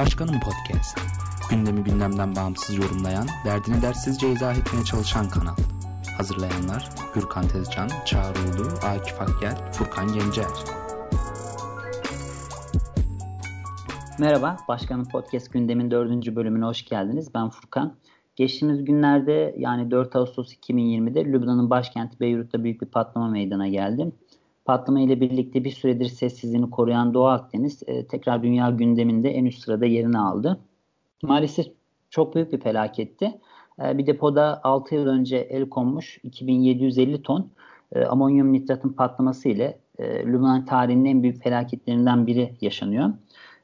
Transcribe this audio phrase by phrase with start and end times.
[0.00, 0.98] Başkanım Podcast.
[1.50, 5.56] Gündemi gündemden bağımsız yorumlayan, derdini dersizce izah etmeye çalışan kanal.
[6.16, 10.46] Hazırlayanlar Gürkan Tezcan, Çağrı Ulu, Akif Akgel, Furkan Gencer.
[14.18, 17.34] Merhaba, Başkanım Podcast gündemin dördüncü bölümüne hoş geldiniz.
[17.34, 17.96] Ben Furkan.
[18.36, 24.12] Geçtiğimiz günlerde yani 4 Ağustos 2020'de Lübnan'ın başkenti Beyrut'ta büyük bir patlama meydana geldi.
[24.70, 29.62] Patlama ile birlikte bir süredir sessizliğini koruyan Doğu Akdeniz e, tekrar dünya gündeminde en üst
[29.62, 30.60] sırada yerini aldı.
[31.22, 31.66] Maalesef
[32.10, 33.40] çok büyük bir felaketti.
[33.82, 37.50] E, bir depoda 6 yıl önce el konmuş 2750 ton
[37.92, 43.10] e, amonyum nitratın patlaması ile e, Lübnan tarihinin en büyük felaketlerinden biri yaşanıyor.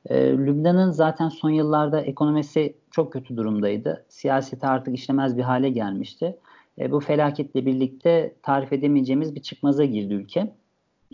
[0.06, 4.04] E, Lübnan'ın zaten son yıllarda ekonomisi çok kötü durumdaydı.
[4.08, 6.38] Siyaseti artık işlemez bir hale gelmişti.
[6.78, 10.52] E, bu felaketle birlikte tarif edemeyeceğimiz bir çıkmaza girdi ülke.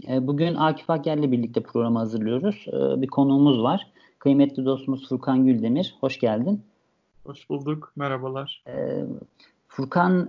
[0.08, 2.66] E, bugün Akif Akgel birlikte programı hazırlıyoruz.
[2.68, 3.92] E, bir konuğumuz var.
[4.18, 5.94] Kıymetli dostumuz Furkan Güldemir.
[6.00, 6.62] Hoş geldin.
[7.26, 7.92] Hoş bulduk.
[7.96, 8.64] Merhabalar.
[8.68, 9.04] E,
[9.68, 10.28] Furkan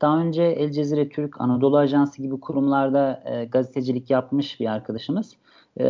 [0.00, 5.36] daha önce El Cezire Türk, Anadolu Ajansı gibi kurumlarda gazetecilik yapmış bir arkadaşımız.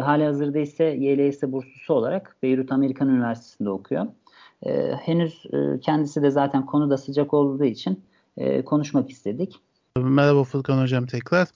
[0.01, 4.07] Hali hazırda ise YLS burslusu olarak Beyrut Amerikan Üniversitesi'nde okuyor.
[5.01, 5.43] Henüz
[5.83, 8.05] kendisi de zaten konuda sıcak olduğu için
[8.65, 9.61] konuşmak istedik.
[9.97, 11.49] Merhaba Furkan Hocam tekrar.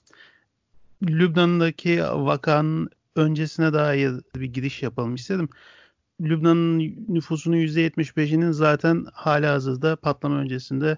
[1.03, 5.49] Lübnan'daki vakanın öncesine dair bir giriş yapalım istedim.
[6.21, 10.97] Lübnan'ın nüfusunun %75'inin zaten hala hazırda patlama öncesinde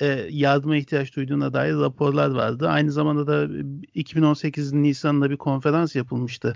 [0.00, 2.68] e, yardıma ihtiyaç duyduğuna dair raporlar vardı.
[2.68, 3.48] Aynı zamanda da
[3.94, 6.52] 2018 Nisan'da bir konferans yapılmıştı.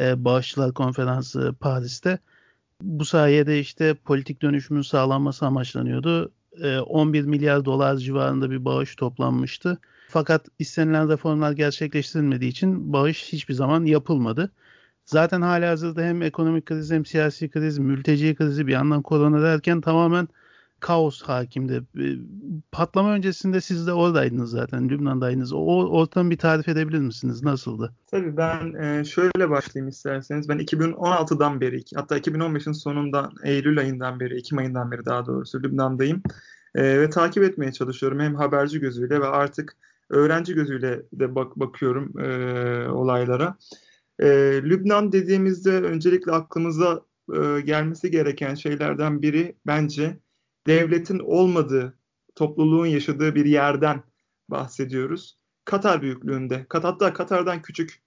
[0.00, 2.18] E, Bağışçılar Konferansı Paris'te.
[2.82, 6.32] Bu sayede işte politik dönüşümün sağlanması amaçlanıyordu.
[6.62, 9.78] E, 11 milyar dolar civarında bir bağış toplanmıştı.
[10.10, 14.50] Fakat istenilen reformlar gerçekleştirilmediği için bağış hiçbir zaman yapılmadı.
[15.04, 19.80] Zaten hala hazırda hem ekonomik kriz hem siyasi kriz, mülteci krizi bir yandan korona derken
[19.80, 20.28] tamamen
[20.80, 21.82] kaos hakimdi.
[22.72, 25.52] Patlama öncesinde siz de oradaydınız zaten, Lübnan'daydınız.
[25.52, 27.42] O ortamı bir tarif edebilir misiniz?
[27.42, 27.92] Nasıldı?
[28.06, 30.48] Tabii ben e, şöyle başlayayım isterseniz.
[30.48, 36.22] Ben 2016'dan beri, hatta 2015'in sonundan, Eylül ayından beri, Ekim ayından beri daha doğrusu Lübnan'dayım.
[36.74, 39.76] E, ve takip etmeye çalışıyorum hem haberci gözüyle ve artık
[40.10, 43.56] öğrenci gözüyle de bak bakıyorum e, olaylara.
[44.18, 44.26] E,
[44.62, 47.02] Lübnan dediğimizde öncelikle aklımıza
[47.34, 50.18] e, gelmesi gereken şeylerden biri bence
[50.66, 51.98] devletin olmadığı,
[52.34, 54.02] topluluğun yaşadığı bir yerden
[54.48, 55.38] bahsediyoruz.
[55.64, 58.02] Katar büyüklüğünde, hatta Katar'dan küçük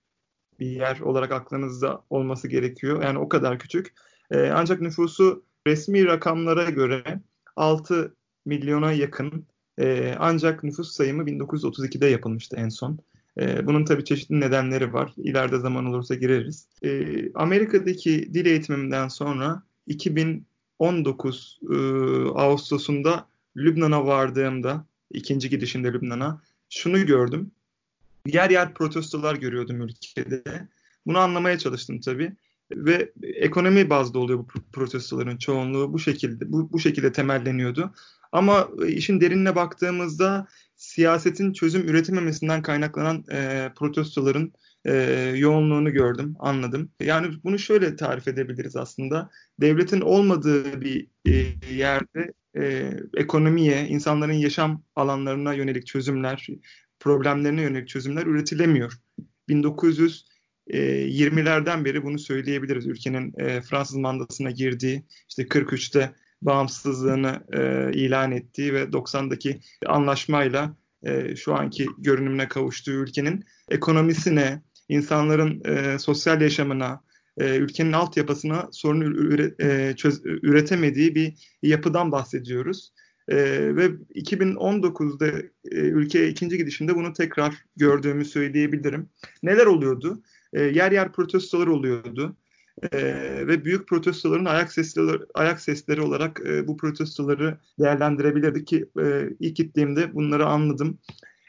[0.60, 3.04] bir yer olarak aklınızda olması gerekiyor.
[3.04, 3.94] Yani o kadar küçük.
[4.32, 7.22] E, ancak nüfusu resmi rakamlara göre
[7.56, 9.48] 6 milyona yakın
[9.82, 13.00] e, ancak nüfus sayımı 1932'de yapılmıştı en son.
[13.40, 15.14] E, bunun tabii çeşitli nedenleri var.
[15.18, 16.68] İleride zaman olursa gireriz.
[16.84, 21.76] E, Amerika'daki dil eğitimimden sonra 2019 e,
[22.36, 23.28] Ağustos'unda
[23.58, 27.52] Lübnan'a vardığımda, ikinci gidişimde Lübnan'a şunu gördüm.
[28.26, 30.68] Yer yer protestolar görüyordum ülkede.
[31.06, 32.36] Bunu anlamaya çalıştım tabii
[32.72, 37.94] ve ekonomi bazlı oluyor bu protestoların çoğunluğu bu şekilde bu, bu şekilde temelleniyordu.
[38.32, 44.54] Ama e, işin derinine baktığımızda siyasetin çözüm üretememesinden kaynaklanan e, protestoların
[44.86, 44.94] e,
[45.36, 46.92] yoğunluğunu gördüm, anladım.
[47.00, 49.30] Yani bunu şöyle tarif edebiliriz aslında.
[49.60, 56.48] Devletin olmadığı bir e, yerde e, ekonomiye, insanların yaşam alanlarına yönelik çözümler,
[57.00, 58.94] problemlerine yönelik çözümler üretilemiyor.
[59.50, 62.88] 1920'lerden beri bunu söyleyebiliriz.
[62.88, 66.12] Ülkenin e, Fransız mandasına girdiği, işte 43'te
[66.42, 75.62] bağımsızlığını e, ilan ettiği ve 90'daki anlaşmayla e, şu anki görünümüne kavuştuğu ülkenin ekonomisine, insanların
[75.66, 77.02] e, sosyal yaşamına,
[77.38, 82.94] e, ülkenin altyapısına sorun üre, e, çöz, üretemediği bir yapıdan bahsediyoruz.
[83.28, 83.36] E,
[83.76, 83.86] ve
[84.16, 85.28] 2019'da
[85.72, 89.10] e, ülkeye ikinci gidişinde bunu tekrar gördüğümü söyleyebilirim.
[89.44, 90.24] Neler oluyordu?
[90.54, 92.38] E, yer yer protestolar oluyordu
[92.94, 93.00] e,
[93.48, 99.56] ve büyük protestoların ayak sesleri ayak sesleri olarak e, bu protestoları değerlendirebilirdik ki e, ilk
[99.56, 101.00] gittiğimde bunları anladım.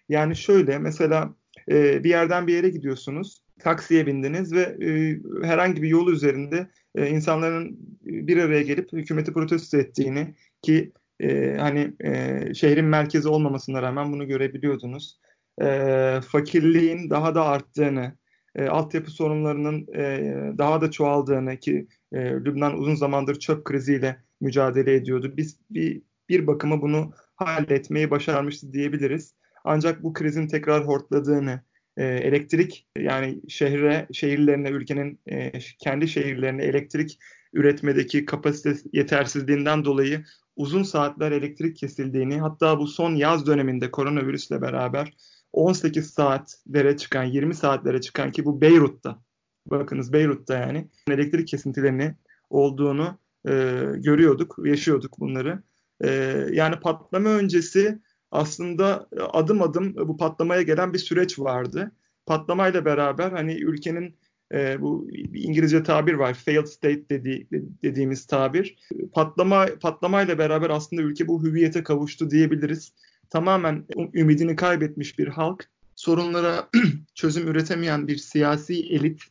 [0.08, 1.34] Yani şöyle mesela
[1.70, 7.08] e, bir yerden bir yere gidiyorsunuz, taksiye bindiniz ve e, herhangi bir yol üzerinde e,
[7.08, 14.12] insanların bir araya gelip hükümeti protesto ettiğini ki e, hani e, şehrin merkezi olmamasına rağmen
[14.12, 15.20] bunu görebiliyordunuz.
[15.62, 18.12] E, fakirliğin daha da arttığını,
[18.56, 24.94] e, altyapı sorunlarının e, daha da çoğaldığını ki e, Lübnan uzun zamandır çöp kriziyle mücadele
[24.94, 25.34] ediyordu.
[25.36, 29.34] Biz bir, bir bakıma bunu halletmeyi başarmıştı diyebiliriz.
[29.64, 31.60] Ancak bu krizin tekrar hortladığını,
[31.96, 37.18] e, elektrik yani şehre, şehirlerine, ülkenin e, kendi şehirlerine elektrik
[37.52, 40.24] üretmedeki kapasite yetersizliğinden dolayı
[40.56, 45.12] uzun saatler elektrik kesildiğini hatta bu son yaz döneminde koronavirüsle beraber
[45.52, 49.22] 18 saatlere çıkan 20 saatlere çıkan ki bu Beyrut'ta
[49.66, 52.14] bakınız Beyrut'ta yani elektrik kesintilerini
[52.50, 53.18] olduğunu
[53.48, 53.50] e,
[53.96, 55.62] görüyorduk, yaşıyorduk bunları.
[56.00, 56.10] E,
[56.52, 57.98] yani patlama öncesi
[58.30, 61.92] aslında adım adım bu patlamaya gelen bir süreç vardı.
[62.26, 64.16] Patlamayla beraber hani ülkenin
[64.52, 67.46] e, bu İngilizce tabir var, failed state dedi,
[67.82, 68.78] dediğimiz tabir.
[69.12, 72.92] Patlama patlamayla beraber aslında ülke bu hüviyete kavuştu diyebiliriz.
[73.32, 73.84] Tamamen
[74.14, 76.68] ümidini kaybetmiş bir halk, sorunlara
[77.14, 79.22] çözüm üretemeyen bir siyasi elit,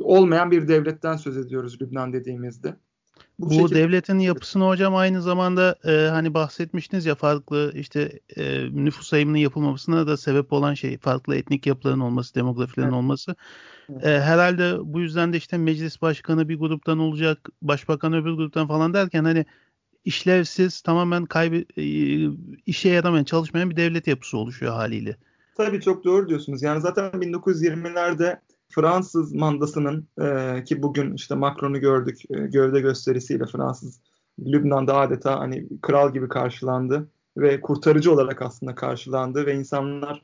[0.00, 2.76] olmayan bir devletten söz ediyoruz Lübnan dediğimizde.
[3.38, 3.74] Bu, bu şekilde...
[3.74, 10.06] devletin yapısını hocam aynı zamanda e, hani bahsetmiştiniz ya farklı işte e, nüfus sayımının yapılmamasına
[10.06, 12.96] da sebep olan şey farklı etnik yapıların olması, demografilerin evet.
[12.96, 13.34] olması.
[13.90, 14.06] Evet.
[14.06, 18.94] E, herhalde bu yüzden de işte meclis başkanı bir gruptan olacak, başbakan öbür gruptan falan
[18.94, 19.46] derken hani
[20.04, 21.84] işlevsiz, tamamen kaybı e,
[22.66, 25.16] işe yaramayan, çalışmayan bir devlet yapısı oluşuyor haliyle.
[25.56, 26.62] Tabii çok doğru diyorsunuz.
[26.62, 34.00] Yani zaten 1920'lerde Fransız mandasının e, ki bugün işte Macron'u gördük e, gövde gösterisiyle Fransız
[34.38, 40.22] Lübnan'da adeta hani kral gibi karşılandı ve kurtarıcı olarak aslında karşılandı ve insanlar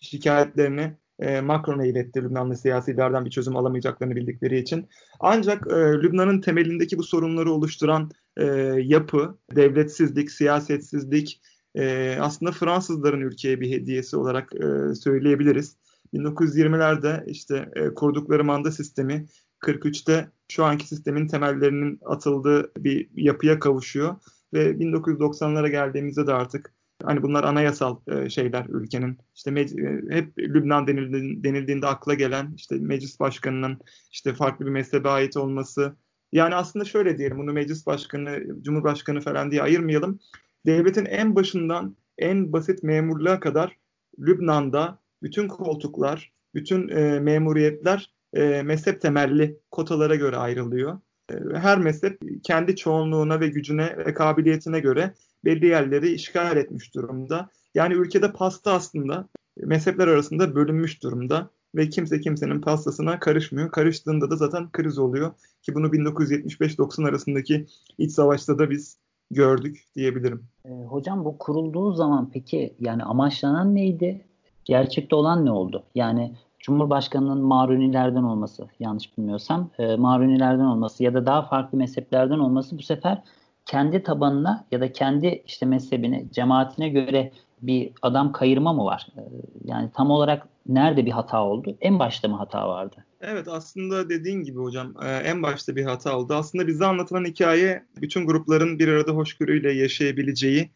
[0.00, 4.88] şikayetlerini e, Macron'a iletti Lübnanlı siyasilerden bir çözüm alamayacaklarını bildikleri için.
[5.20, 8.44] Ancak e, Lübnan'ın temelindeki bu sorunları oluşturan e,
[8.82, 11.40] yapı, devletsizlik, siyasetsizlik
[11.74, 15.76] e, aslında Fransızların ülkeye bir hediyesi olarak e, söyleyebiliriz.
[16.14, 19.26] 1920'lerde işte e, kurdukları manda sistemi
[19.60, 24.16] 43'te şu anki sistemin temellerinin atıldığı bir yapıya kavuşuyor
[24.52, 30.86] ve 1990'lara geldiğimizde de artık hani bunlar anayasal e, şeyler ülkenin işte e, hep Lübnan
[30.86, 33.78] denildiğinde, akla gelen işte meclis başkanının
[34.12, 35.96] işte farklı bir mezhebe ait olması
[36.32, 40.20] yani aslında şöyle diyelim bunu meclis başkanı, cumhurbaşkanı falan diye ayırmayalım.
[40.66, 43.76] Devletin en başından en basit memurluğa kadar
[44.18, 50.98] Lübnan'da bütün koltuklar, bütün e, memuriyetler e, mezhep temelli kotalara göre ayrılıyor.
[51.30, 55.14] E, her mezhep kendi çoğunluğuna ve gücüne ve kabiliyetine göre
[55.44, 57.50] belli yerleri işgal etmiş durumda.
[57.74, 63.70] Yani ülkede pasta aslında mezhepler arasında bölünmüş durumda ve kimse kimsenin pastasına karışmıyor.
[63.70, 65.32] Karıştığında da zaten kriz oluyor
[65.62, 67.66] ki bunu 1975-90 arasındaki
[67.98, 68.98] iç savaşta da biz
[69.30, 70.44] gördük diyebilirim.
[70.64, 74.24] E, hocam bu kurulduğu zaman peki yani amaçlanan neydi?
[74.64, 75.82] Gerçekte olan ne oldu?
[75.94, 82.78] Yani Cumhurbaşkanının Marunilerden olması yanlış bilmiyorsam e, Marunilerden olması ya da daha farklı mezheplerden olması
[82.78, 83.22] bu sefer
[83.66, 87.32] kendi tabanına ya da kendi işte mezhebine, cemaatine göre
[87.62, 89.06] bir adam kayırma mı var?
[89.16, 89.22] E,
[89.64, 91.76] yani tam olarak nerede bir hata oldu?
[91.80, 92.96] En başta mı hata vardı?
[93.20, 96.34] Evet aslında dediğin gibi hocam e, en başta bir hata oldu.
[96.34, 100.70] Aslında bize anlatılan hikaye bütün grupların bir arada hoşgörüyle yaşayabileceği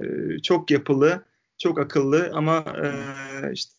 [0.00, 0.06] e,
[0.42, 1.24] çok yapılı
[1.58, 2.88] çok akıllı ama e,
[3.52, 3.74] işte,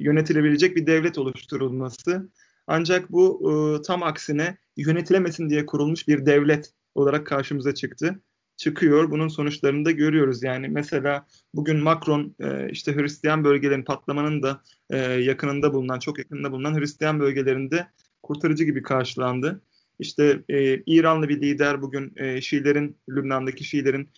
[0.00, 2.28] yönetilebilecek bir devlet oluşturulması.
[2.66, 8.20] Ancak bu tam aksine yönetilemesin diye kurulmuş bir devlet olarak karşımıza çıktı.
[8.56, 9.10] Çıkıyor.
[9.10, 10.42] Bunun sonuçlarını da görüyoruz.
[10.42, 16.52] Yani mesela bugün Macron e, işte Hristiyan bölgelerin patlamanın da e, yakınında bulunan, çok yakınında
[16.52, 17.86] bulunan Hristiyan bölgelerinde
[18.22, 19.62] kurtarıcı gibi karşılandı.
[19.98, 24.10] İşte e, İranlı bir lider bugün e, Şiilerin, Lübnan'daki Şiilerin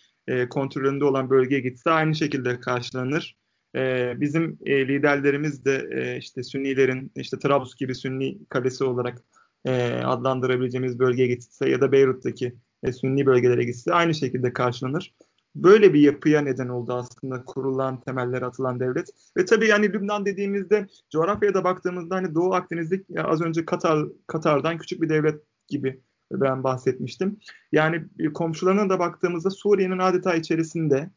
[0.49, 3.37] kontrolünde olan bölgeye gitse aynı şekilde karşılanır.
[4.21, 9.23] Bizim liderlerimiz de işte Sünnilerin işte Trablus gibi Sünni kalesi olarak
[10.03, 15.13] adlandırabileceğimiz bölgeye gitse ya da Beyrut'taki e, Sünni bölgelere gitse aynı şekilde karşılanır.
[15.55, 19.09] Böyle bir yapıya neden oldu aslında kurulan temeller atılan devlet.
[19.37, 24.77] Ve tabii yani Lübnan dediğimizde coğrafyaya da baktığımızda hani Doğu Akdeniz'de az önce Katar Katar'dan
[24.77, 27.39] küçük bir devlet gibi ben bahsetmiştim.
[27.71, 31.09] Yani komşularına da baktığımızda Suriye'nin adeta içerisinde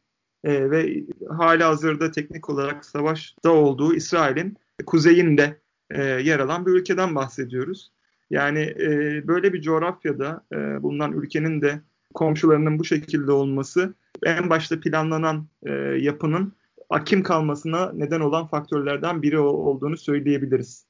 [0.44, 7.14] e, ve hala hazırda teknik olarak savaşta olduğu İsrail'in kuzeyinde e, yer alan bir ülkeden
[7.14, 7.92] bahsediyoruz.
[8.32, 8.88] Yani e,
[9.28, 11.80] böyle bir coğrafyada e, bulunan ülkenin de
[12.14, 16.52] komşularının bu şekilde olması en başta planlanan e, yapının
[16.90, 20.86] akim kalmasına neden olan faktörlerden biri olduğunu söyleyebiliriz.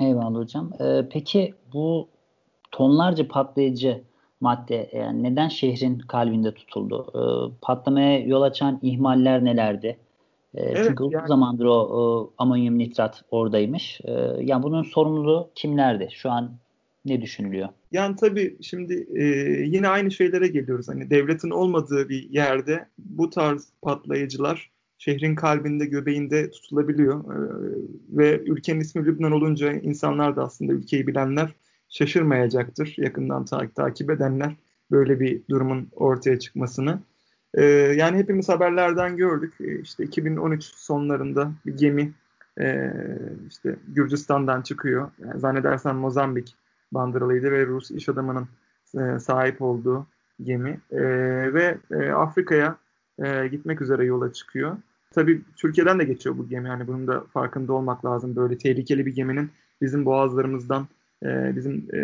[0.00, 0.70] Eyvallah hocam.
[0.80, 2.08] Ee, peki bu
[2.70, 4.02] tonlarca patlayıcı
[4.40, 7.06] madde yani neden şehrin kalbinde tutuldu?
[7.14, 7.22] E,
[7.62, 9.98] patlamaya yol açan ihmaller nelerdi?
[10.54, 11.28] E, evet, çünkü uzun yani...
[11.28, 14.00] zamandır o, o amonyum nitrat oradaymış.
[14.04, 16.08] E, yani bunun sorumluluğu kimlerdi?
[16.12, 16.61] Şu an
[17.04, 17.68] ne düşünülüyor?
[17.92, 19.24] Yani tabii şimdi e,
[19.66, 20.88] yine aynı şeylere geliyoruz.
[20.88, 27.24] Hani devletin olmadığı bir yerde bu tarz patlayıcılar şehrin kalbinde, göbeğinde tutulabiliyor.
[27.24, 27.38] E,
[28.08, 31.54] ve ülkenin ismi Lübnan olunca insanlar da aslında ülkeyi bilenler
[31.88, 34.56] şaşırmayacaktır yakından ta- takip edenler
[34.90, 37.00] böyle bir durumun ortaya çıkmasını.
[37.54, 37.64] E,
[37.96, 39.54] yani hepimiz haberlerden gördük.
[39.60, 42.12] E, işte 2013 sonlarında bir gemi
[42.60, 42.92] e,
[43.48, 45.10] işte Gürcistan'dan çıkıyor.
[45.18, 46.56] Yani zannedersem Mozambik
[46.94, 48.48] bandıralıydı ve Rus iş adamının
[48.94, 50.06] e, sahip olduğu
[50.42, 51.00] gemi e,
[51.54, 52.76] ve e, Afrika'ya
[53.18, 54.76] e, gitmek üzere yola çıkıyor.
[55.10, 56.68] Tabii Türkiye'den de geçiyor bu gemi.
[56.68, 58.36] Yani bunun da farkında olmak lazım.
[58.36, 60.88] Böyle tehlikeli bir geminin bizim boğazlarımızdan,
[61.22, 61.98] e, bizim e,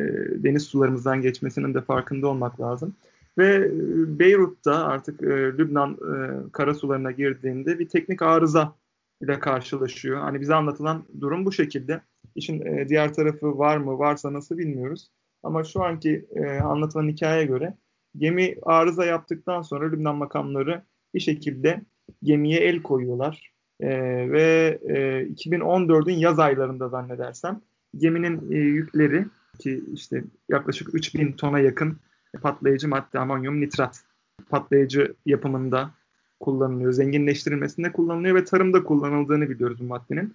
[0.45, 2.95] deniz sularımızdan geçmesinin de farkında olmak lazım.
[3.39, 5.27] Ve e, Beyrut'ta artık e,
[5.59, 8.75] Lübnan e, karasularına girdiğinde bir teknik arıza
[9.23, 10.21] ile karşılaşıyor.
[10.21, 12.01] Hani bize anlatılan durum bu şekilde.
[12.35, 15.11] İşin e, diğer tarafı var mı, varsa nasıl bilmiyoruz.
[15.43, 17.75] Ama şu anki e, anlatılan hikayeye göre
[18.17, 20.83] gemi arıza yaptıktan sonra Lübnan makamları
[21.15, 21.81] bir şekilde
[22.23, 23.53] gemiye el koyuyorlar.
[23.81, 23.89] E,
[24.31, 24.95] ve e,
[25.27, 27.61] 2014'ün yaz aylarında zannedersem
[27.97, 29.25] geminin e, yükleri
[29.59, 31.99] ki işte yaklaşık 3000 tona yakın
[32.43, 34.05] patlayıcı madde amonyum nitrat
[34.51, 35.91] patlayıcı yapımında
[36.41, 36.93] kullanılıyor.
[36.93, 40.35] Zenginleştirilmesinde kullanılıyor ve tarımda kullanıldığını biliyoruz bu maddenin.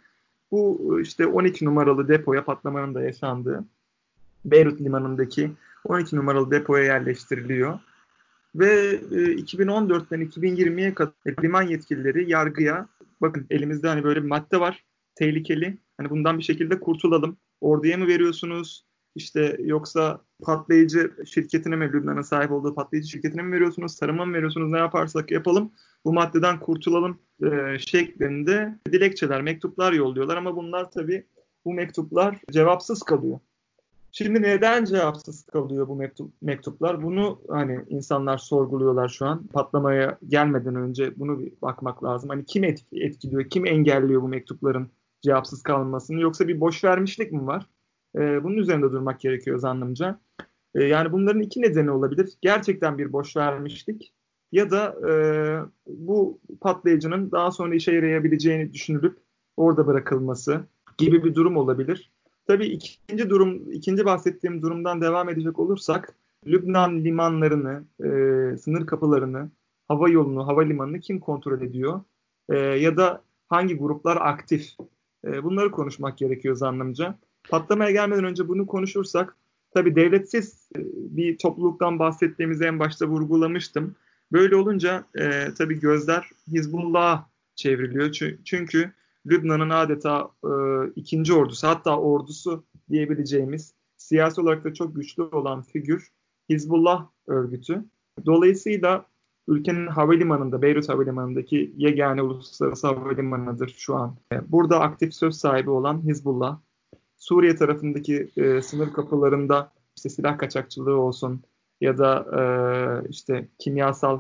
[0.52, 3.64] Bu işte 12 numaralı depoya patlamanın da yaşandığı
[4.46, 5.52] Beyrut limanındaki
[5.86, 7.80] 12 numaralı depoya yerleştiriliyor.
[8.56, 12.88] Ve 2014'ten e, 2020'ye kadar liman yetkilileri yargıya
[13.22, 14.84] bakın elimizde hani böyle bir madde var
[15.16, 15.78] tehlikeli.
[15.98, 17.38] Hani bundan bir şekilde kurtulalım.
[17.62, 18.86] Orduya mı veriyorsunuz?
[19.16, 24.00] İşte yoksa patlayıcı şirketine mi Lübnan'ın sahip olduğu patlayıcı şirketine mi veriyorsunuz?
[24.00, 24.72] Tarıma mı veriyorsunuz?
[24.72, 25.72] Ne yaparsak yapalım.
[26.06, 31.26] Bu maddeden kurtulalım e, şeklinde dilekçeler, mektuplar yolluyorlar ama bunlar tabii
[31.66, 33.40] bu mektuplar cevapsız kalıyor.
[34.16, 37.04] Şimdi neden cevapsız kalıyor bu mektup, mektuplar?
[37.04, 39.48] Bunu hani insanlar sorguluyorlar şu an.
[39.48, 42.30] Patlamaya gelmeden önce bunu bir bakmak lazım.
[42.30, 44.90] Hani kim etkiliyor, kim engelliyor bu mektupların
[45.22, 46.22] cevapsız kalmasını?
[46.22, 47.68] Yoksa bir boş vermişlik mi var?
[48.16, 50.20] Ee, bunun üzerinde durmak gerekiyor zannımca.
[50.76, 52.34] Ee, yani bunların iki nedeni olabilir.
[52.42, 54.14] Gerçekten bir boş vermişlik
[54.54, 55.14] ya da e,
[55.88, 59.18] bu patlayıcının daha sonra işe yarayabileceğini düşünülüp
[59.58, 60.62] orada bırakılması
[60.98, 62.12] gibi bir durum olabilir.
[62.48, 66.16] Tabii ikinci durum, ikinci bahsettiğim durumdan devam edecek olursak
[66.48, 68.08] Lübnan limanlarını, e,
[68.58, 69.50] sınır kapılarını,
[69.88, 72.02] hava yolunu, havalimanını kim kontrol ediyor?
[72.50, 74.74] E, ya da hangi gruplar aktif?
[75.26, 77.20] E, bunları konuşmak gerekiyor zannımca.
[77.50, 79.36] Patlamaya gelmeden önce bunu konuşursak,
[79.74, 83.96] tabii devletsiz e, bir topluluktan bahsettiğimizi en başta vurgulamıştım.
[84.34, 88.12] Böyle olunca e, tabii gözler Hizbullah'a çevriliyor.
[88.46, 88.92] Çünkü
[89.26, 90.52] Lübnan'ın adeta e,
[90.96, 96.12] ikinci ordusu hatta ordusu diyebileceğimiz siyasi olarak da çok güçlü olan figür
[96.50, 97.86] Hizbullah örgütü.
[98.26, 99.06] Dolayısıyla
[99.48, 104.16] ülkenin havalimanında, Beyrut Havalimanı'ndaki yegane uluslararası havalimanıdır şu an.
[104.34, 106.60] E, burada aktif söz sahibi olan Hizbullah,
[107.18, 111.42] Suriye tarafındaki e, sınır kapılarında işte silah kaçakçılığı olsun
[111.84, 112.44] ya da e,
[113.10, 114.20] işte kimyasal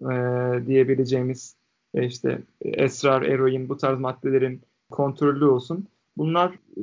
[0.00, 0.06] e,
[0.66, 1.56] diyebileceğimiz
[1.94, 5.86] e, işte esrar, eroin bu tarz maddelerin kontrollü olsun.
[6.16, 6.82] Bunlar e,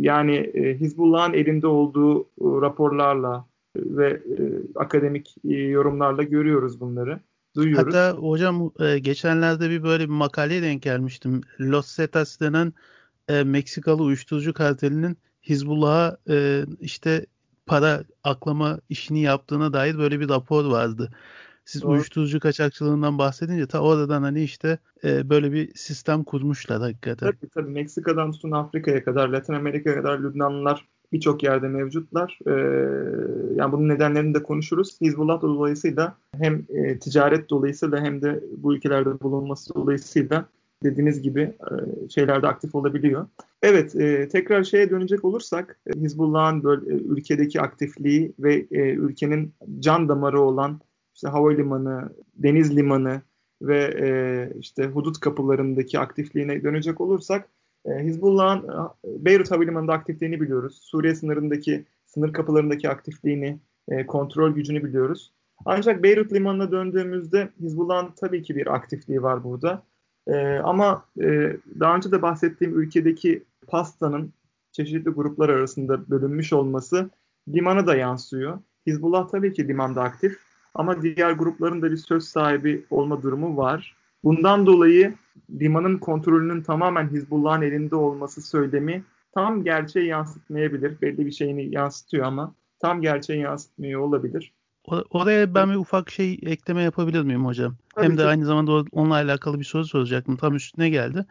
[0.00, 3.46] yani e, Hizbullah'ın elinde olduğu raporlarla
[3.76, 4.22] ve
[4.74, 7.20] akademik yorumlarla görüyoruz bunları.
[7.56, 7.94] Duyuyoruz.
[7.94, 11.40] Hatta hocam geçenlerde bir böyle bir makaleye denk gelmiştim.
[11.60, 12.72] Los Zetas denen
[13.44, 16.16] Meksikalı uyuşturucu kartelinin Hizbullah'a
[16.80, 17.26] işte
[17.68, 21.10] para aklama işini yaptığına dair böyle bir rapor vardı.
[21.64, 21.92] Siz Doğru.
[21.92, 27.30] uyuşturucu kaçakçılığından bahsedince ta oradan hani işte e, böyle bir sistem kurmuşlar hakikaten.
[27.30, 32.38] Tabii tabii Meksika'dan tutun Afrika'ya kadar, Latin Amerika'ya kadar Lübnanlılar birçok yerde mevcutlar.
[32.46, 32.50] Ee,
[33.54, 35.00] yani bunun nedenlerini de konuşuruz.
[35.00, 40.44] Hizbullah dolayısıyla hem e, ticaret dolayısıyla hem de bu ülkelerde bulunması dolayısıyla
[40.82, 43.26] dediğiniz gibi e, şeylerde aktif olabiliyor.
[43.62, 50.40] Evet, e, tekrar şeye dönecek olursak e, Hizbullah'ın böyle ülkedeki aktifliği ve ülkenin can damarı
[50.40, 50.80] olan
[51.14, 53.22] işte havalimanı, deniz limanı
[53.62, 57.48] ve işte hudut kapılarındaki aktifliğine dönecek olursak
[57.86, 58.68] e, Hizbullah'ın
[59.04, 60.78] Beyrut Havalimanı'nda aktifliğini biliyoruz.
[60.82, 63.58] Suriye sınırındaki sınır kapılarındaki aktifliğini,
[64.06, 65.32] kontrol gücünü biliyoruz.
[65.64, 69.82] Ancak Beyrut Limanı'na döndüğümüzde Hizbullah'ın tabii ki bir aktifliği var burada.
[70.28, 74.32] E, ama e, daha önce de bahsettiğim ülkedeki pastanın
[74.72, 77.10] çeşitli gruplar arasında bölünmüş olması
[77.48, 78.58] limana da yansıyor.
[78.86, 80.38] Hizbullah tabii ki limanda aktif
[80.74, 83.96] ama diğer grupların da bir söz sahibi olma durumu var.
[84.24, 85.14] Bundan dolayı
[85.60, 89.04] limanın kontrolünün tamamen Hizbullah'ın elinde olması söylemi
[89.34, 91.00] tam gerçeği yansıtmayabilir.
[91.02, 94.52] Belli bir şeyini yansıtıyor ama tam gerçeği yansıtmıyor olabilir.
[95.10, 97.76] Oraya ben bir ufak şey ekleme yapabilir miyim hocam?
[97.94, 98.28] Tabii Hem de ki.
[98.28, 100.36] aynı zamanda onunla alakalı bir soru soracaktım.
[100.36, 101.26] Tam üstüne geldi.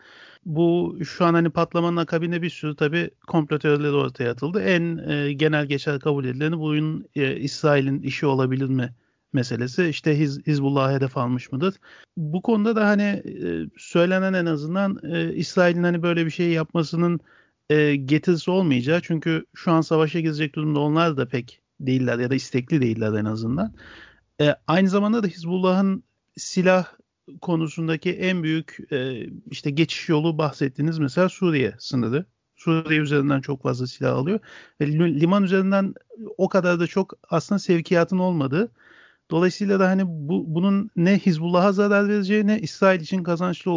[0.46, 4.62] Bu şu an hani patlamanın akabinde bir sürü tabii komplo teorileri ortaya atıldı.
[4.62, 8.96] En e, genel geçer kabul edileni bunun e, İsrail'in işi olabilir mi
[9.34, 9.86] meselesi.
[9.86, 11.76] İşte Hiz, Hizbullah hedef almış mıdır?
[12.18, 17.20] Bu konuda da hani e, söylenen en azından e, İsrail'in hani böyle bir şey yapmasının
[17.70, 19.02] e, getirisi olmayacağı.
[19.02, 23.26] Çünkü şu an savaşa girecek durumda onlar da pek değiller ya da istekli değiller en
[23.26, 23.74] azından.
[24.42, 26.04] E, aynı zamanda da Hizbullah'ın
[26.38, 26.86] silah
[27.42, 32.26] konusundaki en büyük e, işte geçiş yolu bahsettiğiniz mesela Suriye sınırı.
[32.56, 34.40] Suriye üzerinden çok fazla silah alıyor.
[34.82, 34.88] Ve
[35.22, 35.94] liman üzerinden
[36.38, 38.72] o kadar da çok aslında sevkiyatın olmadığı.
[39.32, 43.72] Dolayısıyla da hani bu, bunun ne Hizbullah'a zarar vereceği ne İsrail için kazançlı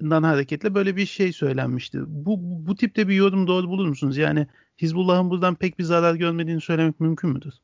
[0.00, 2.00] olacağından hareketle böyle bir şey söylenmişti.
[2.06, 4.16] Bu, bu, bu tipte bir yorum doğru bulur musunuz?
[4.16, 4.46] Yani
[4.82, 7.54] Hizbullah'ın buradan pek bir zarar görmediğini söylemek mümkün müdür?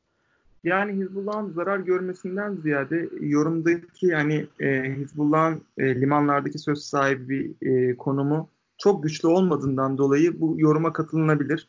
[0.63, 8.49] Yani Hizbullah'ın zarar görmesinden ziyade yorumdaki yani e, Hizbullah'ın e, limanlardaki söz sahibi e, konumu
[8.77, 11.67] çok güçlü olmadığından dolayı bu yoruma katılınabilir.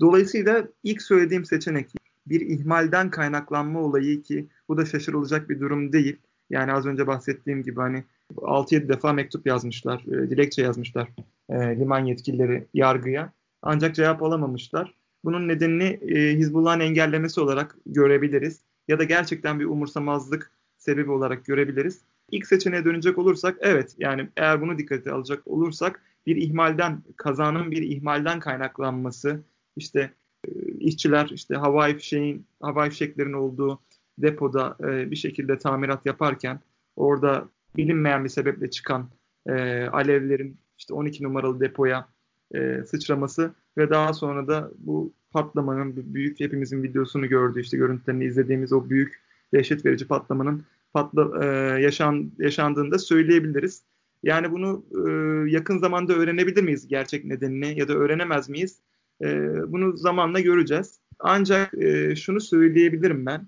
[0.00, 1.90] Dolayısıyla ilk söylediğim seçenek
[2.26, 6.16] bir ihmalden kaynaklanma olayı ki bu da şaşırılacak bir durum değil.
[6.50, 8.04] Yani az önce bahsettiğim gibi hani
[8.36, 11.08] 6-7 defa mektup yazmışlar, e, dilekçe yazmışlar
[11.48, 13.32] e, liman yetkilileri yargıya.
[13.62, 14.94] Ancak cevap alamamışlar.
[15.24, 18.60] Bunun nedenini e, Hizbullah'ın engellemesi olarak görebiliriz.
[18.88, 22.00] Ya da gerçekten bir umursamazlık sebebi olarak görebiliriz.
[22.30, 27.82] İlk seçeneğe dönecek olursak evet yani eğer bunu dikkate alacak olursak bir ihmalden, kazanın bir
[27.82, 29.40] ihmalden kaynaklanması,
[29.76, 30.10] işte
[30.48, 33.80] e, işçiler işte havai fişeğin, havai fişeklerin olduğu
[34.18, 36.60] depoda e, bir şekilde tamirat yaparken
[36.96, 39.08] orada bilinmeyen bir sebeple çıkan
[39.46, 42.08] e, alevlerin işte 12 numaralı depoya
[42.54, 48.72] e, sıçraması ve daha sonra da bu patlamanın büyük hepimizin videosunu gördüğü işte görüntülerini izlediğimiz
[48.72, 49.20] o büyük
[49.54, 51.46] dehşet verici patlamanın patla, e,
[51.82, 53.82] yaşan, yaşandığında söyleyebiliriz.
[54.22, 55.10] Yani bunu e,
[55.50, 58.78] yakın zamanda öğrenebilir miyiz gerçek nedenini ya da öğrenemez miyiz?
[59.22, 60.98] E, bunu zamanla göreceğiz.
[61.18, 63.46] Ancak e, şunu söyleyebilirim ben.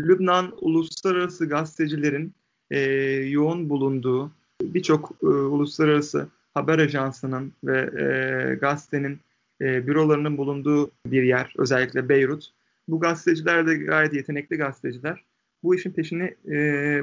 [0.00, 2.34] Lübnan uluslararası gazetecilerin
[2.70, 2.80] e,
[3.12, 4.30] yoğun bulunduğu
[4.62, 9.18] birçok e, uluslararası haber ajansının ve e, gazetenin
[9.60, 11.54] e, bürolarının bulunduğu bir yer.
[11.58, 12.52] Özellikle Beyrut.
[12.88, 15.24] Bu gazeteciler de gayet yetenekli gazeteciler.
[15.62, 16.54] Bu işin peşini e,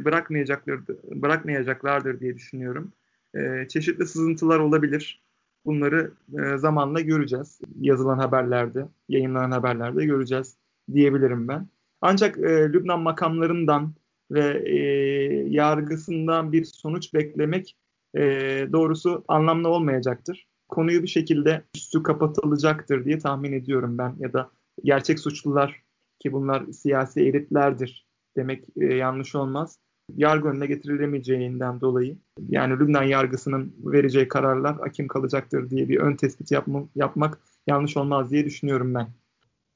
[0.05, 2.91] bırakmayacaklardır, bırakmayacaklardır diye düşünüyorum.
[3.35, 5.21] E, çeşitli sızıntılar olabilir.
[5.65, 7.59] Bunları e, zamanla göreceğiz.
[7.79, 10.55] Yazılan haberlerde, yayınlanan haberlerde göreceğiz
[10.93, 11.67] diyebilirim ben.
[12.01, 13.93] Ancak e, Lübnan makamlarından
[14.33, 14.77] ve e,
[15.49, 17.77] yargısından bir sonuç beklemek
[18.17, 18.21] e,
[18.71, 20.47] doğrusu anlamlı olmayacaktır.
[20.69, 24.49] Konuyu bir şekilde üstü kapatılacaktır diye tahmin ediyorum ben ya da
[24.83, 25.83] gerçek suçlular
[26.19, 29.79] ki bunlar siyasi elitlerdir demek e, yanlış olmaz.
[30.15, 32.17] Yargı önüne getirilemeyeceğinden dolayı
[32.49, 38.31] yani Lübnan yargısının vereceği kararlar hakim kalacaktır diye bir ön tespit yapma, yapmak yanlış olmaz
[38.31, 39.07] diye düşünüyorum ben.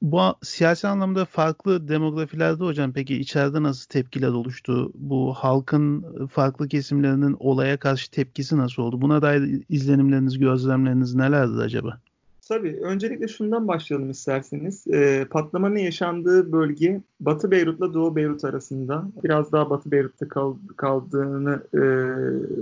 [0.02, 4.92] Bu siyasi anlamda farklı demografilerde hocam peki içeride nasıl tepkiler oluştu?
[4.96, 9.02] Bu halkın farklı kesimlerinin olaya karşı tepkisi nasıl oldu?
[9.02, 12.00] Buna dair izlenimleriniz, gözlemleriniz nelerdi acaba?
[12.48, 12.80] Tabii.
[12.84, 14.88] Öncelikle şundan başlayalım isterseniz.
[14.88, 19.06] E, patlamanın yaşandığı bölge Batı Beyrut'la Doğu Beyrut arasında.
[19.24, 21.82] Biraz daha Batı Beyrut'ta kal, kaldığını e,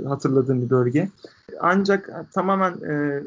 [0.08, 1.10] hatırladığım bir bölge.
[1.60, 3.24] Ancak tamamen e,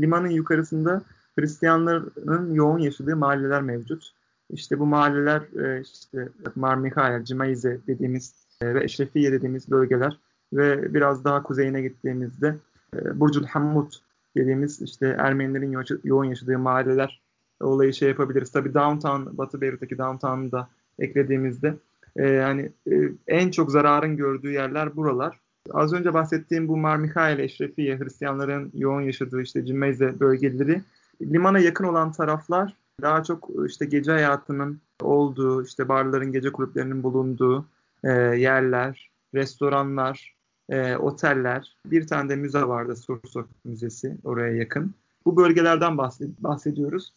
[0.00, 1.02] limanın yukarısında
[1.38, 4.12] Hristiyanların yoğun yaşadığı mahalleler mevcut.
[4.50, 10.18] İşte bu mahalleler e, işte Mar Mikhail, Cimaize dediğimiz e, ve Eşrefiye dediğimiz bölgeler
[10.52, 12.56] ve biraz daha kuzeyine gittiğimizde
[12.96, 14.00] e, Burcul Hammut
[14.36, 17.22] dediğimiz işte Ermenilerin yo- yoğun yaşadığı mahalleler
[17.60, 18.52] olayı şey yapabiliriz.
[18.52, 20.68] Tabi downtown, Batı Beyrut'taki downtown'u da
[20.98, 21.74] eklediğimizde
[22.16, 22.94] e, yani e,
[23.26, 25.40] en çok zararın gördüğü yerler buralar.
[25.70, 30.82] Az önce bahsettiğim bu Mar Mikhail, Eşrefiye, Hristiyanların yoğun yaşadığı işte Cimeyze bölgeleri
[31.22, 37.66] limana yakın olan taraflar daha çok işte gece hayatının olduğu, işte barların, gece kulüplerinin bulunduğu
[38.04, 40.34] e, yerler, restoranlar,
[40.70, 41.76] e, oteller.
[41.86, 44.94] Bir tane de müze vardı, Sursok Müzesi oraya yakın.
[45.26, 45.98] Bu bölgelerden
[46.38, 47.12] bahsediyoruz.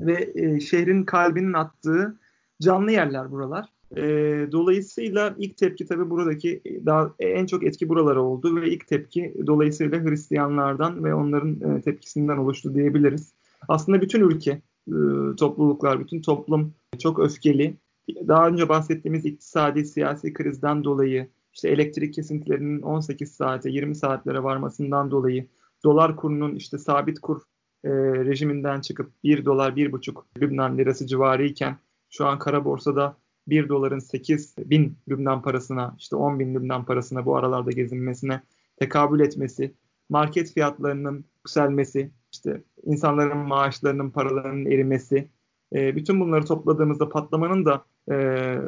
[0.00, 2.16] Ve e, şehrin kalbinin attığı
[2.62, 3.68] canlı yerler buralar.
[3.96, 4.02] E,
[4.52, 10.00] dolayısıyla ilk tepki tabii buradaki daha en çok etki buralara oldu ve ilk tepki dolayısıyla
[10.00, 13.32] Hristiyanlardan ve onların e, tepkisinden oluştu diyebiliriz.
[13.68, 14.94] Aslında bütün ülke, e,
[15.38, 17.76] topluluklar, bütün toplum çok öfkeli.
[18.28, 25.10] Daha önce bahsettiğimiz iktisadi, siyasi krizden dolayı, işte elektrik kesintilerinin 18 saate, 20 saatlere varmasından
[25.10, 25.46] dolayı,
[25.84, 27.42] dolar kurunun işte sabit kur
[27.84, 27.90] e,
[28.24, 31.78] rejiminden çıkıp 1 dolar, 1,5 Lübnan lirası civarı iken
[32.10, 33.16] şu an kara borsada
[33.48, 38.42] 1 doların 8 bin Lübnan parasına işte 10 bin Lübnan parasına bu aralarda gezinmesine
[38.76, 39.74] tekabül etmesi,
[40.08, 45.28] market fiyatlarının yükselmesi, işte insanların maaşlarının paralarının erimesi,
[45.74, 48.14] e, bütün bunları topladığımızda patlamanın da e,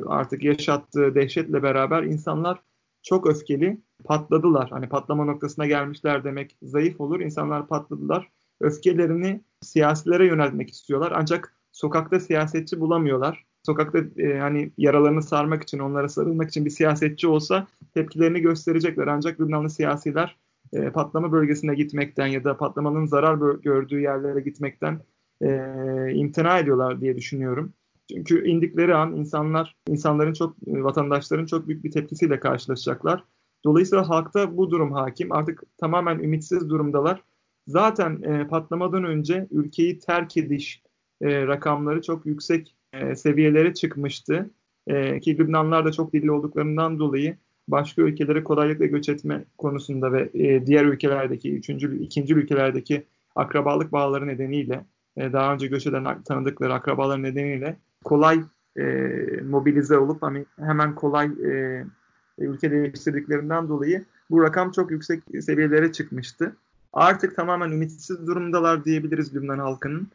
[0.07, 2.63] artık yaşattığı dehşetle beraber insanlar
[3.03, 4.71] çok öfkeli patladılar.
[4.71, 7.21] Hani patlama noktasına gelmişler demek zayıf olur.
[7.21, 8.29] İnsanlar patladılar.
[8.61, 11.13] Öfkelerini siyasilere yöneltmek istiyorlar.
[11.17, 13.47] Ancak sokakta siyasetçi bulamıyorlar.
[13.67, 19.07] Sokakta e, hani yaralarını sarmak için, onlara sarılmak için bir siyasetçi olsa tepkilerini gösterecekler.
[19.07, 20.37] Ancak Lübnanlı siyasiler
[20.73, 25.01] e, patlama bölgesine gitmekten ya da patlamanın zarar gördüğü yerlere gitmekten
[25.43, 25.49] e,
[26.13, 27.73] imtina ediyorlar diye düşünüyorum.
[28.11, 33.25] Çünkü indikleri an insanlar, insanların çok, e, vatandaşların çok büyük bir tepkisiyle karşılaşacaklar.
[33.65, 35.33] Dolayısıyla halkta bu durum hakim.
[35.33, 37.23] Artık tamamen ümitsiz durumdalar.
[37.67, 40.83] Zaten e, patlamadan önce ülkeyi terk ediş
[41.21, 44.51] e, rakamları çok yüksek e, seviyelere çıkmıştı.
[44.87, 47.37] E, ki Lübnanlar da çok dilli olduklarından dolayı
[47.69, 53.03] başka ülkelere kolaylıkla göç etme konusunda ve e, diğer ülkelerdeki, üçüncü, ikinci ülkelerdeki
[53.37, 54.85] akrabalık bağları nedeniyle,
[55.17, 58.41] e, daha önce göç eden tanıdıkları akrabalar nedeniyle kolay
[58.77, 58.85] e,
[59.43, 61.85] mobilize olup hani hemen kolay e,
[62.39, 66.57] ülke değiştirdiklerinden dolayı bu rakam çok yüksek seviyelere çıkmıştı.
[66.93, 70.09] Artık tamamen ümitsiz durumdalar diyebiliriz Lübnan halkının.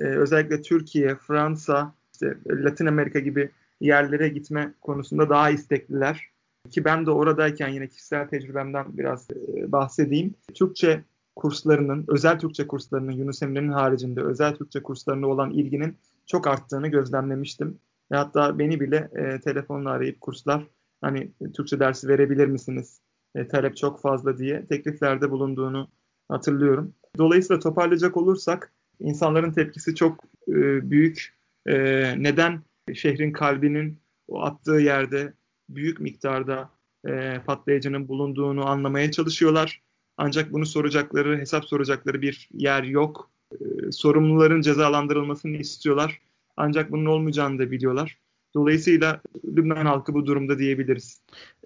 [0.00, 3.50] Ee, özellikle Türkiye, Fransa, işte Latin Amerika gibi
[3.80, 6.30] yerlere gitme konusunda daha istekliler.
[6.70, 10.34] Ki ben de oradayken yine kişisel tecrübemden biraz e, bahsedeyim.
[10.54, 11.04] Türkçe
[11.36, 17.78] kurslarının, özel Türkçe kurslarının Yunus Emre'nin haricinde özel Türkçe kurslarına olan ilginin çok arttığını gözlemlemiştim.
[18.12, 20.66] Ve hatta beni bile e, telefonla arayıp kurslar
[21.00, 23.00] hani Türkçe dersi verebilir misiniz?
[23.34, 25.88] E, talep çok fazla diye tekliflerde bulunduğunu
[26.28, 26.94] hatırlıyorum.
[27.18, 31.37] Dolayısıyla toparlayacak olursak insanların tepkisi çok e, büyük.
[31.66, 31.74] E,
[32.18, 32.62] neden
[32.94, 35.32] şehrin kalbinin o attığı yerde
[35.68, 36.70] büyük miktarda
[37.08, 39.82] e, patlayıcının bulunduğunu anlamaya çalışıyorlar.
[40.16, 43.30] Ancak bunu soracakları, hesap soracakları bir yer yok.
[43.52, 46.20] E, sorumluların cezalandırılmasını istiyorlar.
[46.56, 48.18] Ancak bunun olmayacağını da biliyorlar.
[48.54, 51.20] Dolayısıyla Lübnan halkı bu durumda diyebiliriz.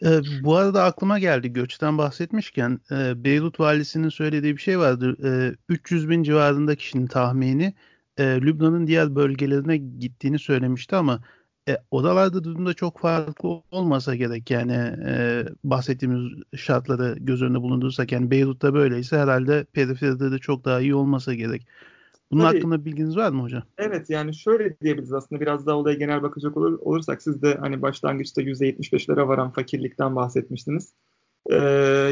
[0.05, 0.09] E,
[0.43, 5.17] bu arada aklıma geldi göçten bahsetmişken e, Beyrut valisinin söylediği bir şey vardı.
[5.25, 7.75] E, 300 bin civarında kişinin tahmini
[8.19, 11.21] e, Lübnan'ın diğer bölgelerine gittiğini söylemişti ama
[11.69, 14.73] e, odalarda durumda çok farklı olmasa gerek yani
[15.07, 20.95] e, bahsettiğimiz şartları göz önünde bulundurursak yani Beyrut'ta böyleyse herhalde periferide de çok daha iyi
[20.95, 21.67] olmasa gerek.
[22.33, 23.63] Bunun Tabii, hakkında bilginiz var mı hocam?
[23.79, 27.83] Evet yani şöyle diyebiliriz aslında biraz daha olaya genel bakacak olur, olursak siz de hani
[27.83, 30.93] başlangıçta %75'lere varan fakirlikten bahsetmiştiniz.
[31.51, 31.57] Ee,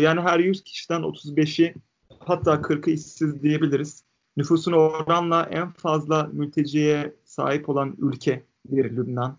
[0.03, 1.75] yani her 100 kişiden 35'i
[2.19, 4.05] hatta 40'ı işsiz diyebiliriz.
[4.41, 9.39] Nüfusun oranla en fazla mülteciye sahip olan ülke bir Lübnan.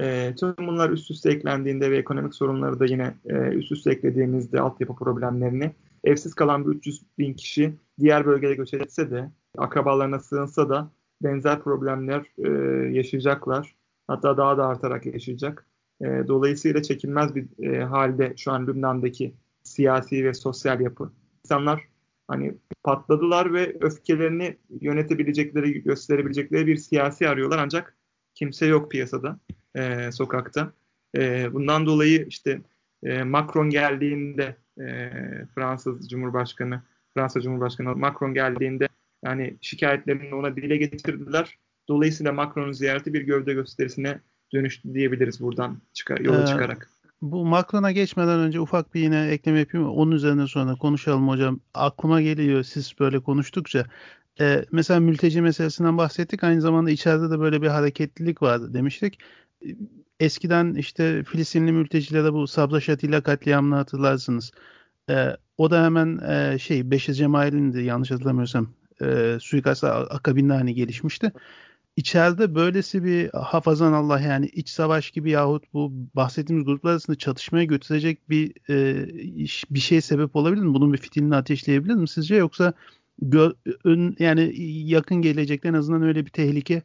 [0.00, 4.60] E, tüm bunlar üst üste eklendiğinde ve ekonomik sorunları da yine e, üst üste eklediğimizde
[4.60, 5.72] altyapı problemlerini
[6.04, 10.90] evsiz kalan bir 300 bin kişi diğer bölgeye göç etse de akrabalarına sığınsa da
[11.22, 12.48] benzer problemler e,
[12.96, 13.74] yaşayacaklar.
[14.06, 15.66] Hatta daha da artarak yaşayacak.
[16.00, 21.12] E, dolayısıyla çekilmez bir e, halde şu an Lübnan'daki siyasi ve sosyal yapı.
[21.44, 21.91] İnsanlar
[22.28, 22.54] hani
[22.84, 27.96] patladılar ve öfkelerini yönetebilecekleri, gösterebilecekleri bir siyasi arıyorlar ancak
[28.34, 29.38] kimse yok piyasada,
[29.76, 30.72] e, sokakta.
[31.16, 32.60] E, bundan dolayı işte
[33.02, 35.10] e, Macron geldiğinde e,
[35.54, 36.82] Fransız Cumhurbaşkanı,
[37.14, 38.88] Fransa Cumhurbaşkanı Macron geldiğinde
[39.24, 41.58] yani şikayetlerini ona dile getirdiler.
[41.88, 44.20] Dolayısıyla Macron'un ziyareti bir gövde gösterisine
[44.54, 46.88] dönüştü diyebiliriz buradan çıkar, yola ee, çıkarak.
[47.22, 49.88] Bu Macron'a geçmeden önce ufak bir yine ekleme yapayım.
[49.88, 51.60] Onun üzerine sonra konuşalım hocam.
[51.74, 53.86] Aklıma geliyor siz böyle konuştukça.
[54.40, 56.44] E, mesela mülteci meselesinden bahsettik.
[56.44, 59.18] Aynı zamanda içeride de böyle bir hareketlilik vardı demiştik.
[60.20, 64.52] Eskiden işte Filistinli mültecilere bu Sabra Şatila katliamını hatırlarsınız.
[65.10, 70.74] E, o da hemen e, şey Beşir Cemal'in de yanlış hatırlamıyorsam e, suikast akabinde hani
[70.74, 71.32] gelişmişti.
[71.96, 77.64] İçeride böylesi bir hafazan Allah yani iç savaş gibi yahut bu bahsettiğimiz gruplar arasında çatışmaya
[77.64, 79.06] götürecek bir e,
[79.70, 80.74] bir şey sebep olabilir mi?
[80.74, 82.72] Bunun bir fitilini ateşleyebilir mi sizce yoksa
[83.22, 84.52] gö- ön, yani
[84.90, 86.82] yakın gelecekte en azından öyle bir tehlike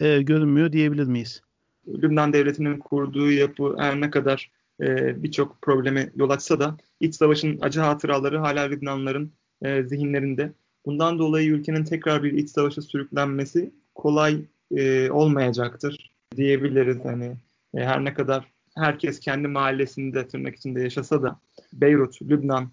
[0.00, 1.42] e, görünmüyor diyebilir miyiz?
[1.88, 7.58] Lübnan devletinin kurduğu yapı her ne kadar e, birçok probleme yol açsa da iç savaşın
[7.60, 9.32] acı hatıraları hala Lübnanların
[9.62, 10.52] e, zihinlerinde.
[10.86, 14.44] Bundan dolayı ülkenin tekrar bir iç savaşa sürüklenmesi kolay
[14.76, 17.04] e, olmayacaktır diyebiliriz.
[17.04, 17.36] Hani
[17.74, 21.40] e, her ne kadar herkes kendi mahallesinde tırnak içinde yaşasa da
[21.72, 22.70] Beyrut, Lübnan,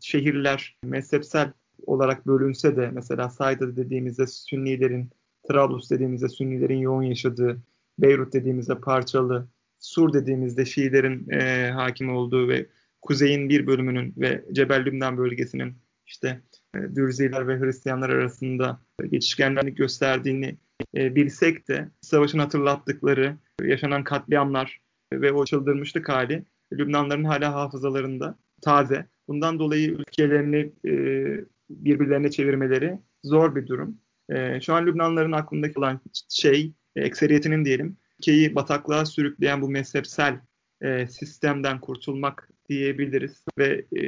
[0.00, 1.52] şehirler mezhepsel
[1.86, 5.10] olarak bölünse de mesela Sayda dediğimizde Sünnilerin,
[5.48, 7.62] Trablus dediğimizde Sünnilerin yoğun yaşadığı,
[7.98, 12.66] Beyrut dediğimizde parçalı, Sur dediğimizde Şiilerin e, hakim olduğu ve
[13.02, 15.74] kuzeyin bir bölümünün ve Cebel Lübnan bölgesinin
[16.06, 16.40] işte
[16.74, 20.56] e, Dürziler ve Hristiyanlar arasında geçişkenlik gösterdiğini
[20.96, 24.80] e, bilsek de savaşın hatırlattıkları, yaşanan katliamlar
[25.12, 29.06] ve o çıldırmışlık hali Lübnanların hala hafızalarında taze.
[29.28, 30.92] Bundan dolayı ülkelerini e,
[31.70, 33.98] birbirlerine çevirmeleri zor bir durum.
[34.30, 40.40] E, şu an Lübnanların aklındaki olan şey, e, ekseriyetinin diyelim, ülkeyi bataklığa sürükleyen bu mezhepsel
[40.80, 43.44] e, sistemden kurtulmak diyebiliriz.
[43.58, 44.02] Ve e,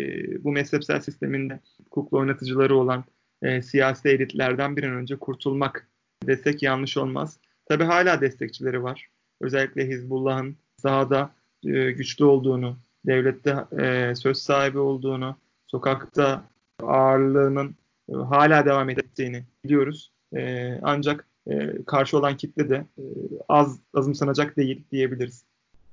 [0.45, 3.05] bu mezhepsel sisteminde kukla oynatıcıları olan
[3.43, 5.91] e, siyasi elitlerden bir an önce kurtulmak
[6.27, 7.39] desek yanlış olmaz.
[7.69, 9.09] Tabi hala destekçileri var.
[9.41, 11.31] Özellikle Hizbullah'ın sahada
[11.65, 12.77] e, güçlü olduğunu,
[13.07, 16.45] devlette e, söz sahibi olduğunu, sokakta
[16.83, 17.75] ağırlığının
[18.09, 20.13] e, hala devam ettiğini biliyoruz.
[20.37, 23.03] E, ancak e, karşı olan kitle de e,
[23.49, 25.45] az azımsanacak değil diyebiliriz.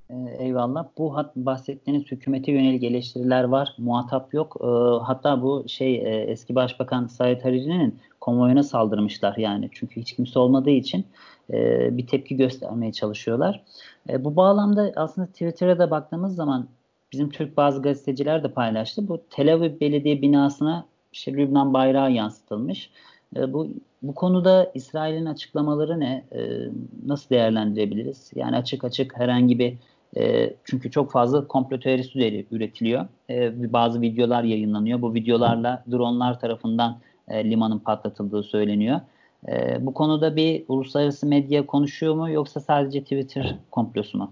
[0.10, 0.86] E, eyvallah.
[0.98, 3.76] Bu hat, bahsettiğiniz hükümete yönelik eleştiriler var.
[3.78, 4.58] Muhatap yok.
[4.62, 4.68] E,
[5.06, 9.70] hatta bu şey e, eski başbakan Said Hariri'nin konvoyuna saldırmışlar yani.
[9.72, 11.06] Çünkü hiç kimse olmadığı için
[11.54, 13.62] e, bir tepki göstermeye çalışıyorlar.
[14.10, 16.68] E, bu bağlamda aslında Twitter'a da baktığımız zaman
[17.12, 19.08] bizim Türk bazı gazeteciler de paylaştı.
[19.08, 22.90] Bu Tel Aviv Belediye binasına işte Lübnan bayrağı yansıtılmış.
[23.36, 23.68] E, bu
[24.04, 26.24] bu konuda İsrail'in açıklamaları ne?
[26.32, 26.70] E,
[27.06, 28.32] nasıl değerlendirebiliriz?
[28.36, 29.74] Yani açık açık herhangi bir
[30.18, 33.06] e, çünkü çok fazla komplo teorisi üretiliyor.
[33.30, 35.02] E, bazı videolar yayınlanıyor.
[35.02, 39.00] Bu videolarla dronlar tarafından e, limanın patlatıldığı söyleniyor.
[39.48, 44.32] E, bu konuda bir uluslararası medya konuşuyor mu yoksa sadece Twitter komplosu mu?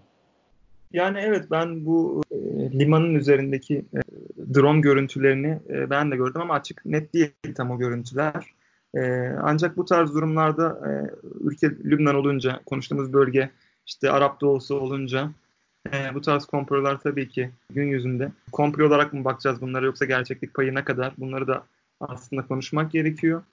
[0.93, 2.37] Yani evet ben bu e,
[2.79, 3.99] limanın üzerindeki e,
[4.53, 8.33] drone görüntülerini e, ben de gördüm ama açık net değil tam o görüntüler.
[8.95, 10.91] E, ancak bu tarz durumlarda e,
[11.41, 13.49] ülke Lübnan olunca konuştuğumuz bölge
[13.87, 15.29] işte Arap doğusu olunca
[15.93, 18.31] e, bu tarz komplolar tabii ki gün yüzünde.
[18.51, 21.13] Komplo olarak mı bakacağız bunlara yoksa gerçeklik payı ne kadar?
[21.17, 21.63] Bunları da
[22.09, 23.43] aslında konuşmak gerekiyor.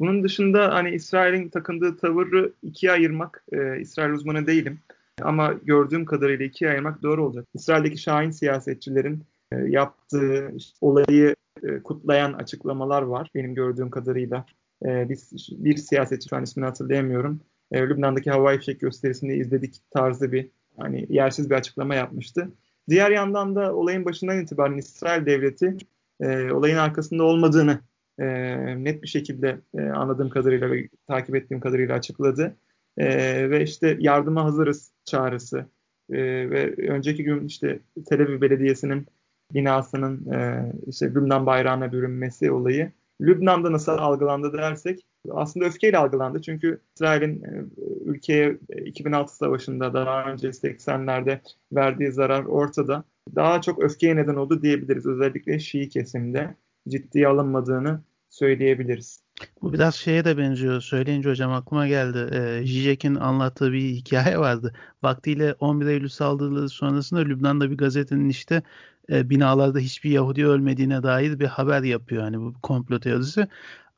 [0.00, 4.80] Bunun dışında hani İsrail'in takındığı tavırı ikiye ayırmak, e, İsrail uzmanı değilim.
[5.22, 7.46] Ama gördüğüm kadarıyla ikiye ayırmak doğru olacak.
[7.54, 14.46] İsrail'deki şahin siyasetçilerin e, yaptığı işte, olayı e, kutlayan açıklamalar var benim gördüğüm kadarıyla.
[14.84, 17.40] E, biz, bir siyasetçi şu an ismini hatırlayamıyorum.
[17.72, 22.48] E, Lübnan'daki havai fişek gösterisinde izledik tarzı bir hani yersiz bir açıklama yapmıştı.
[22.88, 25.76] Diğer yandan da olayın başından itibaren İsrail devleti
[26.20, 27.80] e, olayın arkasında olmadığını
[28.20, 32.56] e, net bir şekilde e, anladığım kadarıyla ve takip ettiğim kadarıyla açıkladı.
[32.98, 33.06] E,
[33.50, 35.66] ve işte yardıma hazırız çağrısı
[36.10, 39.06] e, ve önceki gün işte Tel Aviv Belediyesi'nin
[39.54, 46.42] binasının e, işte Lübnan bayrağına bürünmesi olayı Lübnan'da nasıl algılandı dersek aslında öfkeyle algılandı.
[46.42, 47.64] Çünkü İsrail'in e,
[48.04, 51.40] ülkeye 2006 savaşında daha önce 80'lerde
[51.72, 53.04] verdiği zarar ortada.
[53.34, 55.06] Daha çok öfkeye neden oldu diyebiliriz.
[55.06, 56.54] Özellikle Şii kesimde
[56.88, 58.00] ciddiye alınmadığını
[58.40, 59.22] söyleyebiliriz.
[59.62, 60.80] Bu biraz şeye de benziyor.
[60.80, 62.18] Söyleyince hocam aklıma geldi.
[62.32, 64.72] Ee, Zizek'in anlattığı bir hikaye vardı.
[65.02, 68.62] Vaktiyle 11 Eylül saldırıları sonrasında Lübnan'da bir gazetenin işte
[69.10, 72.22] e, binalarda hiçbir Yahudi ölmediğine dair bir haber yapıyor.
[72.22, 73.48] Hani bu komplo teorisi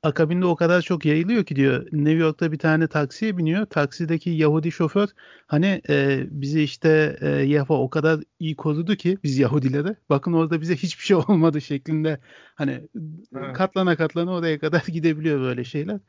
[0.02, 3.66] akabinde o kadar çok yayılıyor ki diyor New York'ta bir tane taksiye biniyor.
[3.66, 5.08] Taksideki Yahudi şoför
[5.46, 10.60] hani e, bizi işte e, Yahva o kadar iyi korudu ki biz Yahudilere bakın orada
[10.60, 12.20] bize hiçbir şey olmadı şeklinde
[12.54, 12.88] hani
[13.36, 13.52] evet.
[13.56, 16.00] katlana katlana oraya kadar gidebiliyor böyle şeyler.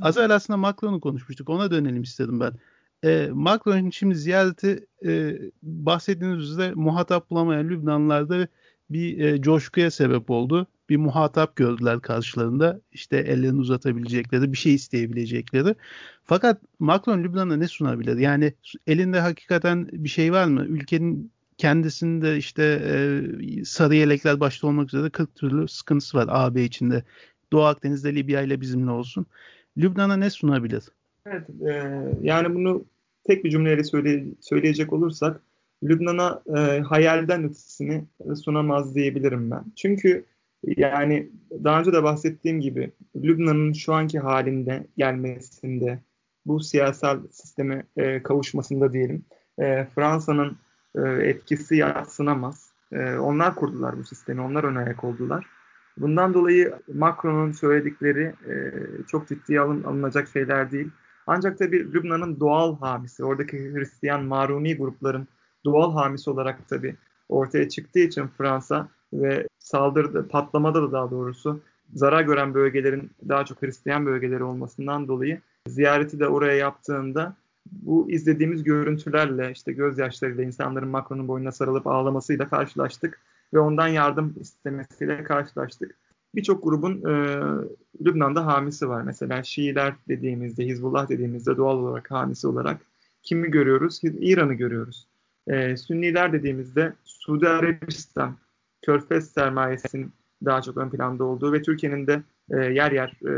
[0.00, 1.48] Az evvel aslında Macron'u konuşmuştuk.
[1.48, 2.52] Ona dönelim istedim ben.
[3.04, 8.48] E, Macron'un şimdi ziyareti e, bahsettiğiniz üzere muhatap bulamayan Lübnanlılarda
[8.90, 12.80] bir e, coşkuya sebep oldu bir muhatap gördüler karşılarında.
[12.92, 15.74] İşte ellerini uzatabilecekleri, bir şey isteyebilecekleri.
[16.24, 18.16] Fakat Macron Lübnan'a ne sunabilir?
[18.16, 18.52] Yani
[18.86, 20.64] elinde hakikaten bir şey var mı?
[20.64, 27.04] Ülkenin kendisinde işte e, sarı yelekler başta olmak üzere 40 türlü sıkıntısı var AB içinde.
[27.52, 29.26] Doğu Akdeniz'de Libya ile bizimle olsun.
[29.78, 30.84] Lübnan'a ne sunabilir?
[31.26, 32.84] Evet, e, yani bunu
[33.24, 35.40] tek bir cümleyle söyle, söyleyecek olursak
[35.82, 38.04] Lübnan'a e, hayalden ötesini
[38.42, 39.64] sunamaz diyebilirim ben.
[39.76, 40.24] Çünkü
[40.66, 41.30] yani
[41.64, 45.98] daha önce de bahsettiğim gibi Lübnan'ın şu anki halinde gelmesinde,
[46.46, 49.24] bu siyasal sisteme e, kavuşmasında diyelim,
[49.58, 50.56] e, Fransa'nın
[50.94, 52.70] e, etkisi yatsınamaz.
[52.92, 55.46] E, onlar kurdular bu sistemi, onlar ön ayak oldular.
[55.96, 58.54] Bundan dolayı Macron'un söyledikleri e,
[59.06, 60.90] çok ciddiye alın, alınacak şeyler değil.
[61.26, 65.28] Ancak tabii Lübnan'ın doğal hamisi, oradaki Hristiyan Maruni grupların
[65.64, 66.96] doğal hamisi olarak tabii
[67.28, 71.60] ortaya çıktığı için Fransa ve saldırı patlamada da daha doğrusu
[71.94, 77.36] zarar gören bölgelerin daha çok Hristiyan bölgeleri olmasından dolayı ziyareti de oraya yaptığında
[77.72, 83.20] bu izlediğimiz görüntülerle işte gözyaşlarıyla insanların Macron'un boynuna sarılıp ağlamasıyla karşılaştık
[83.54, 85.94] ve ondan yardım istemesiyle karşılaştık.
[86.34, 87.12] Birçok grubun e,
[88.04, 89.02] Lübnan'da hamisi var.
[89.02, 92.80] Mesela Şiiler dediğimizde, Hizbullah dediğimizde doğal olarak hamisi olarak
[93.22, 94.00] kimi görüyoruz?
[94.02, 95.06] İran'ı görüyoruz.
[95.46, 98.36] E, Sünniler dediğimizde Suudi Arabistan,
[98.82, 100.12] Körfez sermayesinin
[100.44, 103.34] daha çok ön planda olduğu ve Türkiye'nin de e, yer yer e,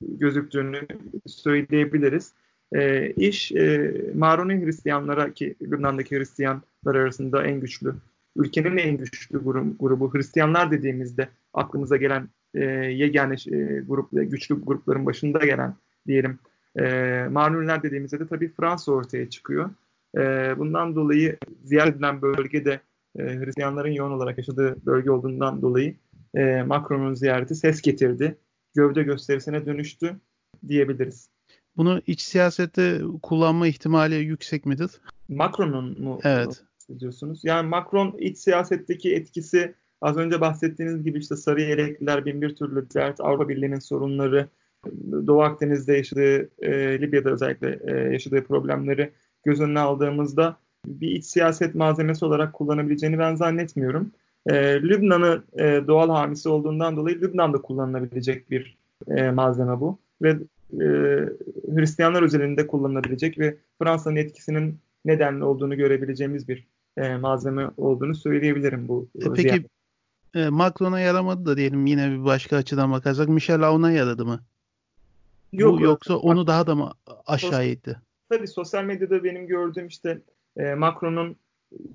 [0.00, 0.80] gözüktüğünü
[1.26, 2.32] söyleyebiliriz.
[2.74, 7.94] E, iş e, Maruni Hristiyanlara ki Lübnan'daki Hristiyanlar arasında en güçlü,
[8.36, 15.06] ülkenin en güçlü grubu, grubu Hristiyanlar dediğimizde aklımıza gelen e, yegane e, grup, güçlü grupların
[15.06, 15.74] başında gelen
[16.06, 16.38] diyelim
[16.78, 16.84] e,
[17.30, 19.70] Maruniler dediğimizde de tabii Fransa ortaya çıkıyor.
[20.16, 20.20] E,
[20.58, 22.80] bundan dolayı ziyaret edilen bölgede
[23.18, 25.96] e, Hristiyanların yoğun olarak yaşadığı bölge olduğundan dolayı
[26.34, 28.38] e, Macron'un ziyareti ses getirdi.
[28.74, 30.16] Gövde gösterisine dönüştü
[30.68, 31.28] diyebiliriz.
[31.76, 34.90] Bunu iç siyasette kullanma ihtimali yüksek midir?
[35.28, 36.62] Macron'un mu evet.
[36.98, 37.40] diyorsunuz?
[37.44, 42.90] Yani Macron iç siyasetteki etkisi az önce bahsettiğiniz gibi işte sarı yelekliler, bin bir türlü
[42.94, 44.48] dert, Avrupa Birliği'nin sorunları,
[45.26, 49.12] Doğu Akdeniz'de yaşadığı, e, Libya'da özellikle e, yaşadığı problemleri
[49.44, 54.10] göz önüne aldığımızda bir iç siyaset malzemesi olarak kullanabileceğini ben zannetmiyorum.
[54.46, 58.76] E, Lübnan'ı e, doğal hamisi olduğundan dolayı Lübnan'da kullanılabilecek bir
[59.08, 59.98] e, malzeme bu.
[60.22, 60.28] Ve
[60.72, 60.86] e,
[61.74, 66.66] Hristiyanlar özelinde kullanılabilecek ve Fransa'nın etkisinin nedenli olduğunu görebileceğimiz bir
[66.96, 69.08] e, malzeme olduğunu söyleyebilirim bu.
[69.20, 69.64] E, peki
[70.34, 74.40] e, Macron'a yaramadı da diyelim yine bir başka açıdan bakarsak Michel Aoun'a yaradı mı?
[75.52, 75.78] Yok.
[75.78, 76.92] Bu, yoksa onu daha da mı
[77.26, 77.96] aşağı itti?
[78.28, 80.20] Tabii sosyal medyada benim gördüğüm işte
[80.56, 81.36] e, Macron'un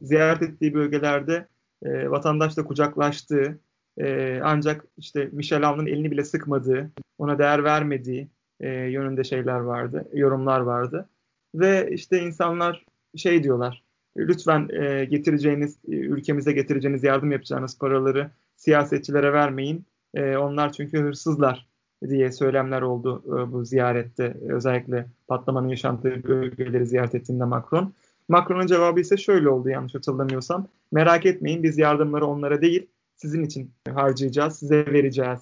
[0.02, 1.48] ziyaret ettiği bölgelerde
[1.84, 3.60] e, vatandaşla kucaklaştığı
[3.98, 8.28] e, ancak işte Michel Aoun'un elini bile sıkmadığı, ona değer vermediği
[8.60, 11.10] e, yönünde şeyler vardı, yorumlar vardı.
[11.56, 13.84] Ve işte insanlar şey diyorlar,
[14.18, 19.86] lütfen e, getireceğiniz, e, ülkemize getireceğiniz, yardım yapacağınız paraları siyasetçilere vermeyin.
[20.14, 21.68] E, onlar çünkü hırsızlar
[22.10, 24.38] diye söylemler oldu e, bu ziyarette.
[24.50, 27.94] Özellikle patlamanın yaşandığı bölgeleri ziyaret ettiğinde Macron.
[28.30, 30.68] Macron'un cevabı ise şöyle oldu yanlış hatırlamıyorsam.
[30.92, 35.40] Merak etmeyin biz yardımları onlara değil sizin için harcayacağız, size vereceğiz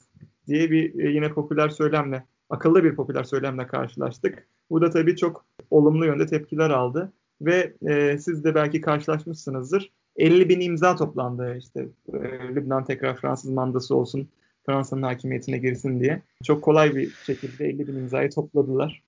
[0.47, 4.47] diye bir e, yine popüler söylemle, akıllı bir popüler söylemle karşılaştık.
[4.69, 9.91] Bu da tabii çok olumlu yönde tepkiler aldı ve e, siz de belki karşılaşmışsınızdır.
[10.15, 12.17] 50 bin imza toplandı işte e,
[12.55, 14.29] Lübnan tekrar Fransız mandası olsun,
[14.65, 16.21] Fransa'nın hakimiyetine girsin diye.
[16.43, 19.03] Çok kolay bir şekilde 50 bin imzayı topladılar.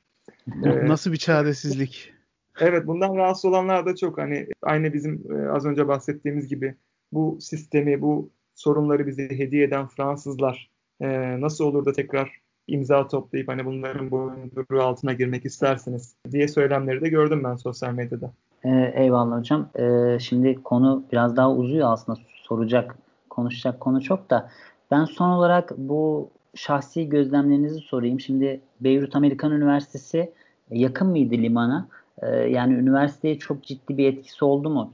[0.63, 2.14] Nasıl bir çaresizlik?
[2.59, 4.17] Evet bundan rahatsız olanlar da çok.
[4.17, 6.75] Hani aynı bizim e, az önce bahsettiğimiz gibi
[7.11, 10.69] bu sistemi, bu sorunları bize hediye eden Fransızlar
[11.01, 17.01] e, nasıl olur da tekrar imza toplayıp hani bunların boyunduruğu altına girmek istersiniz diye söylemleri
[17.01, 18.31] de gördüm ben sosyal medyada.
[18.65, 19.69] Ee, eyvallah hocam.
[19.79, 22.97] Ee, şimdi konu biraz daha uzuyor aslında soracak,
[23.29, 24.49] konuşacak konu çok da.
[24.91, 28.19] Ben son olarak bu şahsi gözlemlerinizi sorayım.
[28.19, 30.31] Şimdi Beyrut Amerikan Üniversitesi
[30.71, 31.87] yakın mıydı limana?
[32.21, 34.93] Ee, yani üniversiteye çok ciddi bir etkisi oldu mu?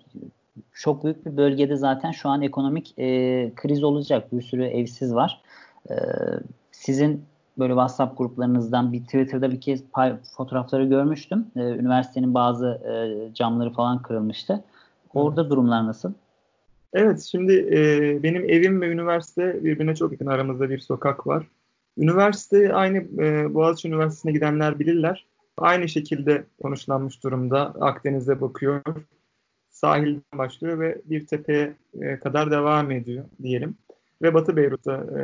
[0.74, 4.34] Çok büyük bir bölgede zaten şu an ekonomik e, kriz olacak.
[4.34, 5.42] Bir sürü evsiz var.
[5.90, 5.96] E,
[6.72, 7.24] sizin
[7.60, 11.46] böyle WhatsApp gruplarınızdan bir Twitter'da bir kez pay, fotoğrafları görmüştüm.
[11.56, 14.64] E, üniversitenin bazı e, camları falan kırılmıştı.
[15.14, 16.14] Orada durumlar nasıl?
[16.94, 20.26] Evet, şimdi e, benim evim ve üniversite birbirine çok yakın.
[20.26, 21.48] Aramızda bir sokak var.
[21.98, 25.26] Üniversite aynı e, Boğaziçi Üniversitesi'ne gidenler bilirler
[25.58, 27.62] aynı şekilde konuşlanmış durumda.
[27.62, 28.82] Akdeniz'e bakıyor.
[29.70, 33.76] Sahilden başlıyor ve bir tepeye e, kadar devam ediyor diyelim.
[34.22, 35.22] Ve Batı Beyrut'ta e,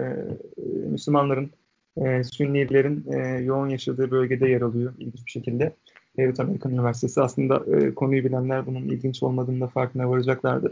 [0.89, 1.51] Müslümanların,
[1.97, 5.73] e, Sünnilerin e, yoğun yaşadığı bölgede yer alıyor ilginç bir şekilde.
[6.17, 7.21] Beyrut Amerikan Üniversitesi.
[7.21, 10.71] Aslında e, konuyu bilenler bunun ilginç olmadığını da farkına varacaklardır.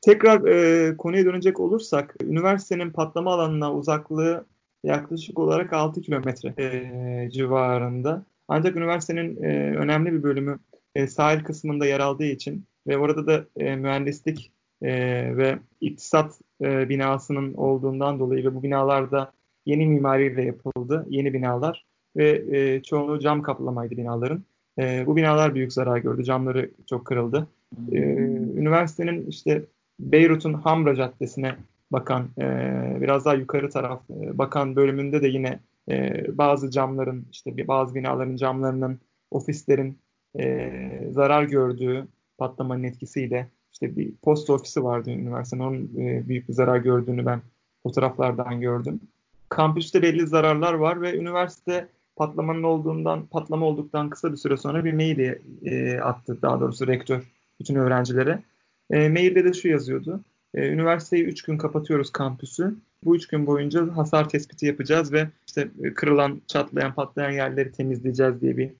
[0.00, 4.44] Tekrar e, konuya dönecek olursak, üniversitenin patlama alanına uzaklığı
[4.84, 8.24] yaklaşık olarak 6 kilometre e, civarında.
[8.52, 10.58] Ancak üniversitenin e, önemli bir bölümü
[10.94, 14.90] e, sahil kısmında yer aldığı için ve orada da e, mühendislik e,
[15.36, 19.32] ve iktisat e, binasının olduğundan dolayı ve bu binalarda
[19.66, 21.86] yeni mimariyle yapıldı, yeni binalar
[22.16, 24.42] ve e, çoğunluğu cam kaplamaydı binaların.
[24.78, 27.46] E, bu binalar büyük zarar gördü, camları çok kırıldı.
[27.92, 27.98] E,
[28.56, 29.62] üniversitenin işte
[30.00, 31.56] Beyrut'un Hamra Caddesi'ne
[31.92, 32.44] bakan, e,
[33.00, 38.36] biraz daha yukarı taraf e, bakan bölümünde de yine e, bazı camların işte bazı binaların
[38.36, 39.00] camlarının
[39.30, 39.98] ofislerin
[40.38, 40.70] e,
[41.10, 42.08] zarar gördüğü
[42.38, 47.42] patlamanın etkisiyle işte bir post ofisi vardı üniversitenin onun e, büyük bir zarar gördüğünü ben
[47.82, 49.00] fotoğraflardan gördüm.
[49.48, 54.92] Kampüste belli zararlar var ve üniversite patlamanın olduğundan patlama olduktan kısa bir süre sonra bir
[54.92, 57.22] mail e, attı daha doğrusu rektör
[57.60, 58.42] bütün öğrencilere.
[58.90, 60.20] E, mailde de şu yazıyordu.
[60.54, 62.74] E, üniversiteyi 3 gün kapatıyoruz kampüsü.
[63.04, 68.40] Bu 3 gün boyunca hasar tespiti yapacağız ve işte e, kırılan, çatlayan, patlayan yerleri temizleyeceğiz
[68.40, 68.70] diye bir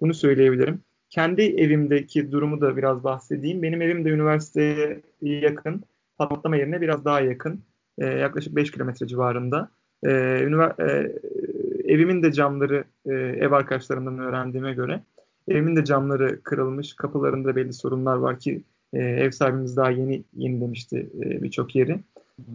[0.00, 0.80] bunu söyleyebilirim.
[1.10, 3.62] Kendi evimdeki durumu da biraz bahsedeyim.
[3.62, 5.82] Benim evim de üniversiteye yakın.
[6.18, 7.60] Patlama yerine biraz daha yakın.
[7.98, 9.70] E, yaklaşık 5 kilometre civarında.
[10.02, 11.12] E, e,
[11.84, 15.00] evimin de camları e, ev arkadaşlarımdan öğrendiğime göre
[15.48, 16.94] evimin de camları kırılmış.
[16.94, 18.62] Kapılarında belli sorunlar var ki
[18.92, 22.00] e, ev sahibimiz daha yeni yeni demişti e, birçok yeri.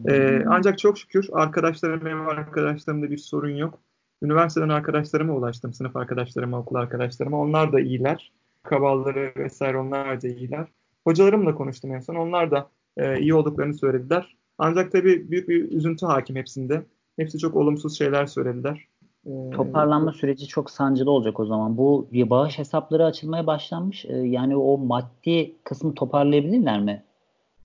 [0.09, 3.79] E, ancak çok şükür arkadaşlarım, ev arkadaşlarımda bir sorun yok.
[4.23, 7.39] Üniversiteden arkadaşlarıma ulaştım, sınıf arkadaşlarıma, okul arkadaşlarıma.
[7.39, 8.31] Onlar da iyiler.
[8.63, 10.67] Kabalları vesaire onlar da iyiler.
[11.03, 12.15] Hocalarımla konuştum en son.
[12.15, 14.35] Onlar da e, iyi olduklarını söylediler.
[14.57, 16.83] Ancak tabii büyük bir üzüntü hakim hepsinde.
[17.17, 18.87] Hepsi çok olumsuz şeyler söylediler.
[19.25, 21.77] Ee, Toparlanma süreci çok sancılı olacak o zaman.
[21.77, 24.05] Bu bağış hesapları açılmaya başlanmış.
[24.05, 27.03] Ee, yani o maddi kısmı toparlayabilirler mi?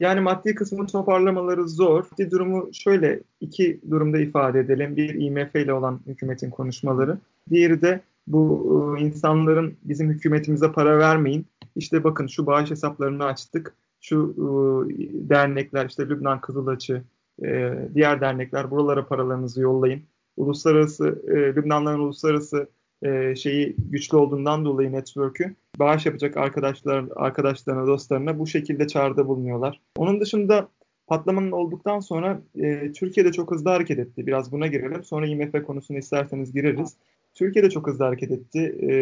[0.00, 2.04] Yani maddi kısmını toparlamaları zor.
[2.18, 4.96] Bir durumu şöyle iki durumda ifade edelim.
[4.96, 7.18] Bir IMF ile olan hükümetin konuşmaları.
[7.50, 11.46] Diğeri de bu e, insanların bizim hükümetimize para vermeyin.
[11.76, 13.74] İşte bakın şu bağış hesaplarını açtık.
[14.00, 17.02] Şu e, dernekler işte Lübnan Kızılaçı,
[17.44, 20.02] e, diğer dernekler buralara paralarınızı yollayın
[20.36, 22.68] uluslararası Lübnanların uluslararası
[23.02, 29.80] e, şeyi güçlü olduğundan dolayı network'ü bağış yapacak arkadaşlar arkadaşlarına, dostlarına bu şekilde çağrıda bulunuyorlar.
[29.96, 30.68] Onun dışında
[31.06, 34.26] patlamanın olduktan sonra e, Türkiye'de çok hızlı hareket etti.
[34.26, 35.04] Biraz buna girelim.
[35.04, 36.96] Sonra IMF konusunu isterseniz gireriz.
[37.34, 38.78] Türkiye'de çok hızlı hareket etti.
[38.82, 38.92] E,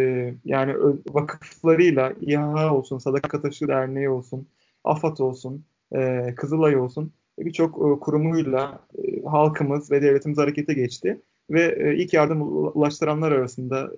[0.44, 0.74] yani
[1.10, 4.46] vakıflarıyla İHA olsun, Sadaka Taşı Derneği olsun,
[4.84, 5.64] AFAD olsun,
[5.94, 11.20] e, Kızılay olsun birçok e, kurumuyla e, halkımız ve devletimiz harekete geçti.
[11.50, 12.42] Ve e, ilk yardım
[12.76, 13.90] ulaştıranlar arasında,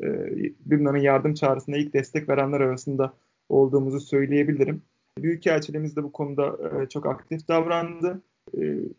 [0.70, 3.12] Lübnan'ın yardım çağrısına ilk destek verenler arasında
[3.49, 4.82] olduğumuzu söyleyebilirim.
[5.18, 6.57] Büyükelçiliğimiz de bu konuda
[6.88, 8.22] çok aktif davrandı.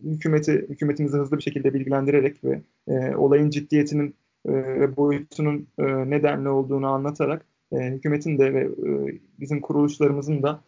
[0.04, 2.62] Hükümeti, hükümetimizi hızlı bir şekilde bilgilendirerek ve
[3.18, 8.70] olayın ciddiyetinin ve boyutunun nedenli olduğunu anlatarak hükümetin de ve
[9.40, 10.62] bizim kuruluşlarımızın da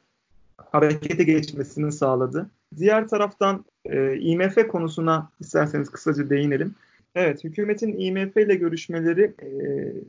[0.71, 2.49] harekete geçmesini sağladı.
[2.77, 6.75] Diğer taraftan e, IMF konusuna isterseniz kısaca değinelim.
[7.16, 9.49] Evet, hükümetin IMF ile görüşmeleri e,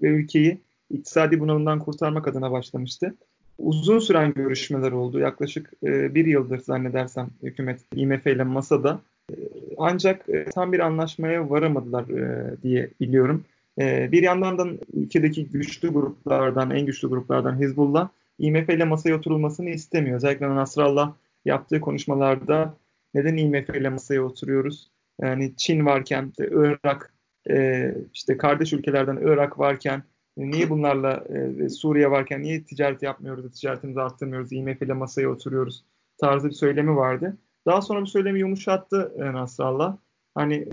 [0.03, 0.59] ve ülkeyi
[0.91, 3.15] iktisadi bunalımdan kurtarmak adına başlamıştı.
[3.59, 5.19] Uzun süren görüşmeler oldu.
[5.19, 9.01] Yaklaşık e, bir yıldır zannedersem hükümet IMF ile masada.
[9.31, 9.35] E,
[9.79, 13.45] ancak e, tam bir anlaşmaya varamadılar e, diye biliyorum.
[13.81, 19.71] E, bir yandan da ülkedeki güçlü gruplardan, en güçlü gruplardan Hizbullah IMF ile masaya oturulmasını
[19.71, 20.17] istemiyor.
[20.17, 21.13] Özellikle Nasrallah
[21.45, 22.75] yaptığı konuşmalarda
[23.15, 24.91] neden IMF ile masaya oturuyoruz?
[25.23, 27.15] Yani Çin varken, işte Irak,
[27.51, 30.03] e, işte kardeş ülkelerden Irak varken
[30.37, 31.25] niye bunlarla
[31.65, 35.85] e, Suriye varken niye ticaret yapmıyoruz, ticaretimizi arttırmıyoruz, IMF ile masaya oturuyoruz
[36.21, 37.37] tarzı bir söylemi vardı.
[37.67, 39.97] Daha sonra bu söylemi yumuşattı e, Nasrallah.
[40.35, 40.69] Hani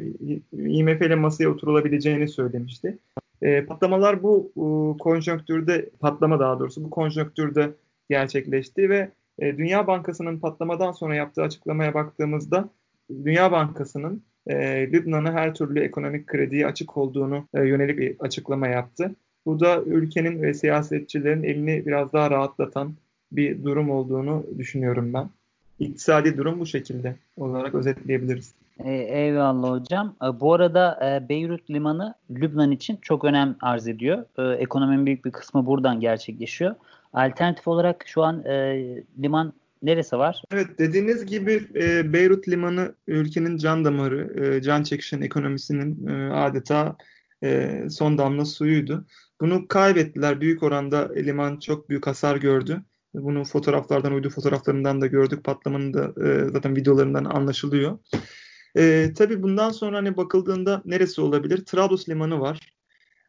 [0.51, 2.97] IMF ile masaya oturulabileceğini söylemişti.
[3.41, 7.71] E, patlamalar bu e, konjonktürde, patlama daha doğrusu bu konjonktürde
[8.09, 12.69] gerçekleşti ve e, Dünya Bankası'nın patlamadan sonra yaptığı açıklamaya baktığımızda
[13.09, 19.15] Dünya Bankası'nın e, Lübnan'a her türlü ekonomik krediye açık olduğunu e, yönelik bir açıklama yaptı.
[19.45, 22.93] Bu da ülkenin ve siyasetçilerin elini biraz daha rahatlatan
[23.31, 25.29] bir durum olduğunu düşünüyorum ben.
[25.79, 28.53] İktisadi durum bu şekilde olarak özetleyebiliriz.
[28.83, 30.15] E, eyvallah hocam.
[30.23, 34.25] E, bu arada e, Beyrut Limanı Lübnan için çok önem arz ediyor.
[34.59, 36.75] Ekonominin büyük bir kısmı buradan gerçekleşiyor.
[37.13, 38.43] Alternatif olarak şu an
[39.21, 40.41] liman neresi var?
[40.51, 46.95] Evet dediğiniz gibi e, Beyrut Limanı ülkenin can damarı, e, can çekişen ekonomisinin e, adeta
[47.43, 49.05] e, son damla suyuydu.
[49.41, 50.41] Bunu kaybettiler.
[50.41, 52.81] Büyük oranda liman çok büyük hasar gördü.
[53.13, 55.43] Bunu fotoğraflardan, uydu fotoğraflarından da gördük.
[55.43, 57.99] Patlamanın da e, zaten videolarından anlaşılıyor.
[58.77, 61.65] E, tabii bundan sonra hani bakıldığında neresi olabilir?
[61.65, 62.73] Trablus Limanı var.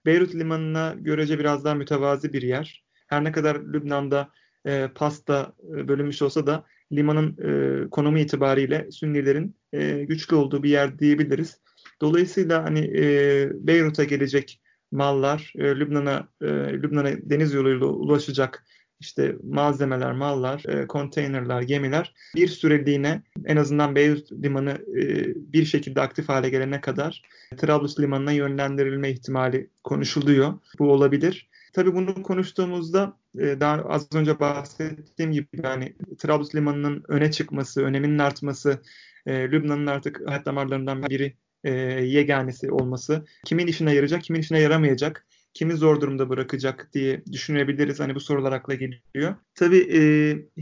[0.07, 2.85] Beyrut Limanı'na görece biraz daha mütevazi bir yer.
[3.07, 4.31] Her ne kadar Lübnan'da
[4.69, 10.71] e, pasta e, bölünmüş olsa da limanın e, konumu itibariyle Sünnilerin e, güçlü olduğu bir
[10.71, 11.61] yer diyebiliriz.
[12.01, 14.61] Dolayısıyla hani e, Beyrut'a gelecek
[14.93, 16.47] mallar, e, Lübnan'a e,
[16.83, 18.65] Lübnan'a deniz yoluyla ulaşacak
[19.01, 26.01] işte malzemeler, mallar, e, konteynerler, gemiler bir süreliğine en azından Beyrut limanı e, bir şekilde
[26.01, 27.23] aktif hale gelene kadar
[27.57, 30.55] Trablus limanına yönlendirilme ihtimali konuşuluyor.
[30.79, 31.49] Bu olabilir.
[31.73, 38.83] Tabii bunu konuştuğumuzda daha az önce bahsettiğim gibi yani Trablus limanının öne çıkması, öneminin artması,
[39.27, 41.71] e, Lübnan'ın artık hayat damarlarından biri e,
[42.05, 48.01] yeganesi olması, kimin işine yarayacak, kimin işine yaramayacak kimi zor durumda bırakacak diye düşünebiliriz.
[48.01, 49.35] Hani bu sorular akla geliyor.
[49.55, 50.01] Tabii e,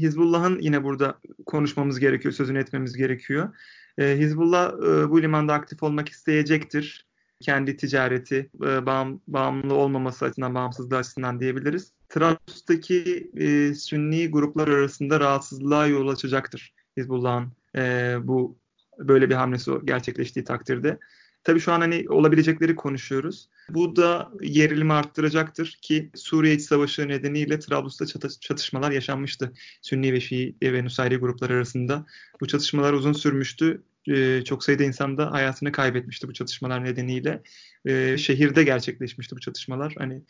[0.00, 3.54] Hizbullah'ın yine burada konuşmamız gerekiyor, sözünü etmemiz gerekiyor.
[3.98, 7.06] E, Hizbullah e, bu limanda aktif olmak isteyecektir.
[7.40, 11.92] Kendi ticareti e, bağım, bağımlı olmaması açısından, bağımsızlığı açısından diyebiliriz.
[12.08, 18.58] Trablus'taki e, Sünni gruplar arasında rahatsızlığa yol açacaktır Hizbullah'ın e, bu
[18.98, 20.98] böyle bir hamlesi gerçekleştiği takdirde.
[21.44, 23.48] Tabii şu an hani olabilecekleri konuşuyoruz.
[23.68, 28.06] Bu da gerilimi arttıracaktır ki Suriye İç Savaşı nedeniyle Trablus'ta
[28.40, 29.52] çatışmalar yaşanmıştı.
[29.82, 32.06] Sünni ve Şii ve Nusayri gruplar arasında.
[32.40, 33.82] Bu çatışmalar uzun sürmüştü.
[34.08, 37.42] Ee, çok sayıda insan da hayatını kaybetmişti bu çatışmalar nedeniyle.
[37.86, 39.94] Ee, şehirde gerçekleşmişti bu çatışmalar.
[39.98, 40.22] Hani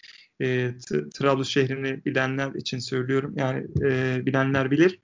[0.43, 0.71] e,
[1.15, 3.35] Trablus şehrini bilenler için söylüyorum.
[3.37, 5.01] Yani e, bilenler bilir.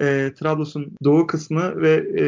[0.00, 2.26] E, Trablus'un doğu kısmı ve e,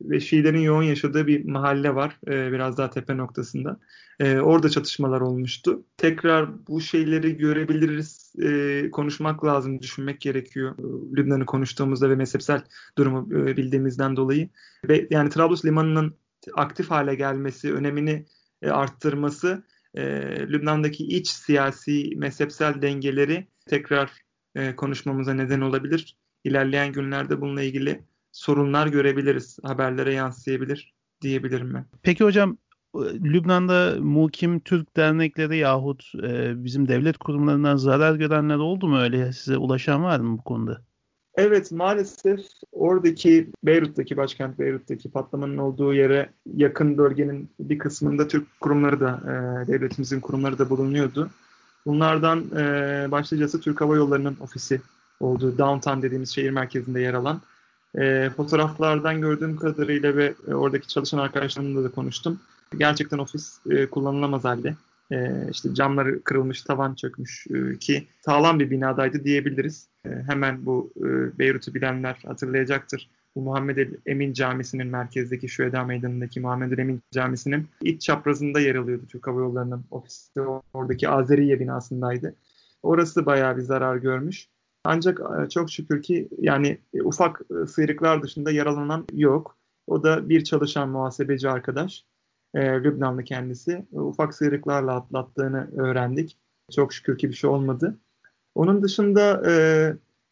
[0.00, 3.80] ve Şiilerin yoğun yaşadığı bir mahalle var e, biraz daha tepe noktasında.
[4.20, 5.82] E, orada çatışmalar olmuştu.
[5.96, 10.78] Tekrar bu şeyleri görebiliriz, e, konuşmak lazım, düşünmek gerekiyor.
[11.16, 12.62] Lübnan'ı konuştuğumuzda ve mezhepsel
[12.98, 14.48] durumu e, bildiğimizden dolayı.
[14.88, 16.14] Ve yani Trablus limanının
[16.54, 18.26] aktif hale gelmesi, önemini
[18.62, 19.62] e, arttırması
[19.94, 20.02] e,
[20.48, 24.10] Lübnan'daki iç siyasi, mezhepsel dengeleri tekrar
[24.54, 26.16] e, konuşmamıza neden olabilir.
[26.44, 29.58] İlerleyen günlerde bununla ilgili sorunlar görebiliriz.
[29.62, 31.86] Haberlere yansıyabilir diyebilirim ben.
[32.02, 32.58] Peki hocam
[32.94, 39.32] e, Lübnan'da mukim Türk dernekleri yahut e, bizim devlet kurumlarından zarar görenler oldu mu öyle?
[39.32, 40.87] Size ulaşan var mı bu konuda?
[41.38, 42.40] Evet maalesef
[42.72, 49.66] oradaki Beyrut'taki başkent Beyrut'taki patlamanın olduğu yere yakın bölgenin bir kısmında Türk kurumları da e,
[49.68, 51.30] devletimizin kurumları da bulunuyordu.
[51.86, 54.80] Bunlardan e, başlıcası Türk Hava Yolları'nın ofisi
[55.20, 57.40] olduğu downtown dediğimiz şehir merkezinde yer alan
[57.98, 62.40] e, fotoğraflardan gördüğüm kadarıyla ve e, oradaki çalışan arkadaşlarımla da konuştum.
[62.78, 64.74] Gerçekten ofis e, kullanılamaz halde.
[65.12, 69.88] E, işte camları kırılmış, tavan çökmüş e, ki sağlam bir binadaydı diyebiliriz.
[70.08, 73.10] E, hemen bu e, Beyrut'u bilenler hatırlayacaktır.
[73.36, 79.26] Bu Muhammed Emin Camisi'nin merkezdeki Şüheda Meydanı'ndaki Muhammed Emin Camisi'nin iç çaprazında yer alıyordu Türk
[79.26, 80.40] Hava Yolları'nın ofisi.
[80.74, 82.34] Oradaki Azeriye binasındaydı.
[82.82, 84.48] Orası bayağı bir zarar görmüş.
[84.84, 89.56] Ancak e, çok şükür ki yani ufak sıyrıklar dışında yaralanan yok.
[89.86, 92.04] O da bir çalışan muhasebeci arkadaş.
[92.56, 93.86] Lübnanlı kendisi.
[93.92, 96.38] Ufak sıyrıklarla atlattığını öğrendik.
[96.72, 97.98] Çok şükür ki bir şey olmadı.
[98.58, 99.52] Onun dışında e,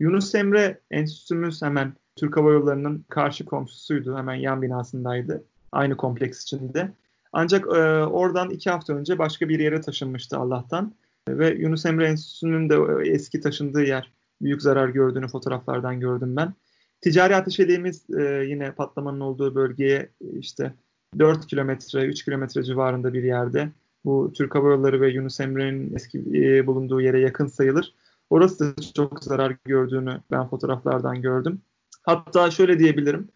[0.01, 4.17] Yunus Emre Enstitümüz hemen Türk Hava Yolları'nın karşı komşusuydu.
[4.17, 5.45] Hemen yan binasındaydı.
[5.73, 6.93] Aynı kompleks içinde.
[7.33, 10.95] Ancak e, oradan iki hafta önce başka bir yere taşınmıştı Allah'tan.
[11.29, 12.77] Ve Yunus Emre Enstitüsü'nün de
[13.11, 14.13] eski taşındığı yer
[14.43, 16.55] büyük zarar gördüğünü fotoğraflardan gördüm ben.
[17.01, 20.73] Ticari ateşeliğimiz e, yine patlamanın olduğu bölgeye işte
[21.19, 23.69] 4 kilometre, 3 kilometre civarında bir yerde.
[24.05, 27.95] Bu Türk Hava Yolları ve Yunus Emre'nin eski e, bulunduğu yere yakın sayılır.
[28.31, 31.61] Orası da çok zarar gördüğünü ben fotoğraflardan gördüm.
[32.03, 33.29] Hatta şöyle diyebilirim.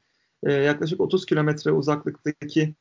[0.42, 2.74] E, yaklaşık 30 kilometre uzaklıktaki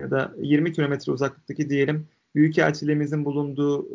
[0.00, 3.86] ya da 20 kilometre uzaklıktaki diyelim Büyükelçiliğimizin bulunduğu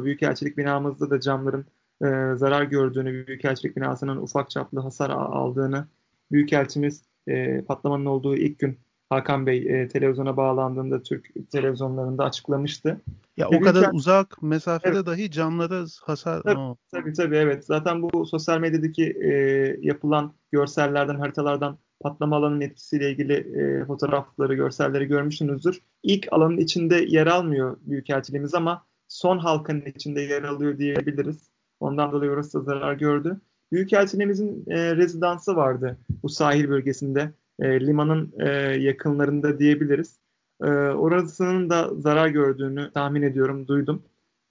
[0.00, 1.66] e, Büyükelçilik binamızda da camların
[2.02, 5.86] e, zarar gördüğünü, Büyükelçilik binasının ufak çaplı hasar aldığını,
[6.32, 8.78] Büyükelçimiz e, patlamanın olduğu ilk gün
[9.10, 13.00] Hakan Bey e, televizyona bağlandığında Türk televizyonlarında açıklamıştı.
[13.36, 15.06] Ya o kadar uzak mesafede evet.
[15.06, 16.42] dahi camlara hasar...
[16.42, 16.76] Tabii, no.
[16.90, 17.64] tabii tabii evet.
[17.64, 19.32] Zaten bu sosyal medyadaki e,
[19.80, 25.80] yapılan görsellerden, haritalardan patlama alanının etkisiyle ilgili e, fotoğrafları, görselleri görmüşsünüzdür.
[26.02, 31.50] İlk alanın içinde yer almıyor Büyükelçiliğimiz ama son halkanın içinde yer alıyor diyebiliriz.
[31.80, 33.40] Ondan dolayı orası da zarar gördü.
[33.72, 37.32] Büyükelçiliğimizin e, rezidansı vardı bu sahil bölgesinde.
[37.60, 38.48] E, limanın e,
[38.80, 40.18] yakınlarında diyebiliriz.
[40.62, 44.02] E, orasının da zarar gördüğünü tahmin ediyorum, duydum.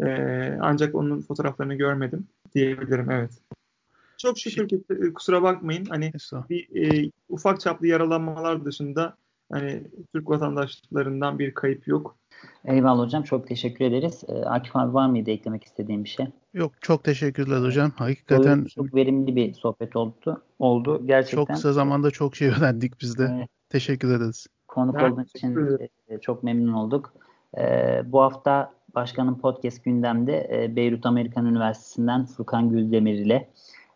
[0.03, 0.07] E,
[0.61, 3.31] ancak onun fotoğraflarını görmedim diyebilirim, evet.
[4.17, 5.85] Çok şükür ki e, kusura bakmayın.
[5.85, 6.11] Hani
[6.49, 9.17] bir e, ufak çaplı yaralanmalar dışında
[9.51, 9.83] hani
[10.13, 12.17] Türk vatandaşlarından bir kayıp yok.
[12.65, 13.23] Eyvallah hocam.
[13.23, 14.23] Çok teşekkür ederiz.
[14.27, 16.25] Ee, Akif abi var mıydı eklemek istediğim bir şey?
[16.53, 16.71] Yok.
[16.81, 17.91] Çok teşekkürler hocam.
[17.95, 20.41] Hakikaten çok verimli bir sohbet oldu.
[20.59, 21.07] Oldu.
[21.07, 21.37] Gerçekten.
[21.37, 23.33] Çok kısa zamanda çok şey öğrendik biz de.
[23.37, 23.49] Evet.
[23.69, 24.47] Teşekkür ederiz.
[24.67, 25.79] Konuk olduğun için
[26.09, 27.13] e, çok memnun olduk.
[27.57, 33.49] Ee, bu hafta Başkanın Podcast gündemde e, Beyrut Amerikan Üniversitesi'nden Furkan Güldemir ile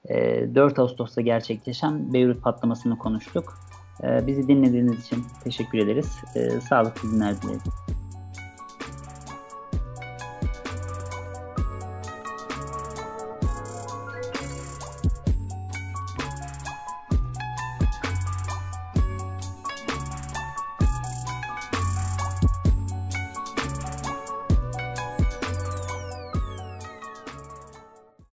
[0.10, 3.54] 4 e, Ağustos'ta gerçekleşen Beyrut patlamasını konuştuk.
[4.28, 6.18] Bizi dinlediğiniz için teşekkür ederiz.
[6.70, 8.01] Sağlıklı günler dileriz.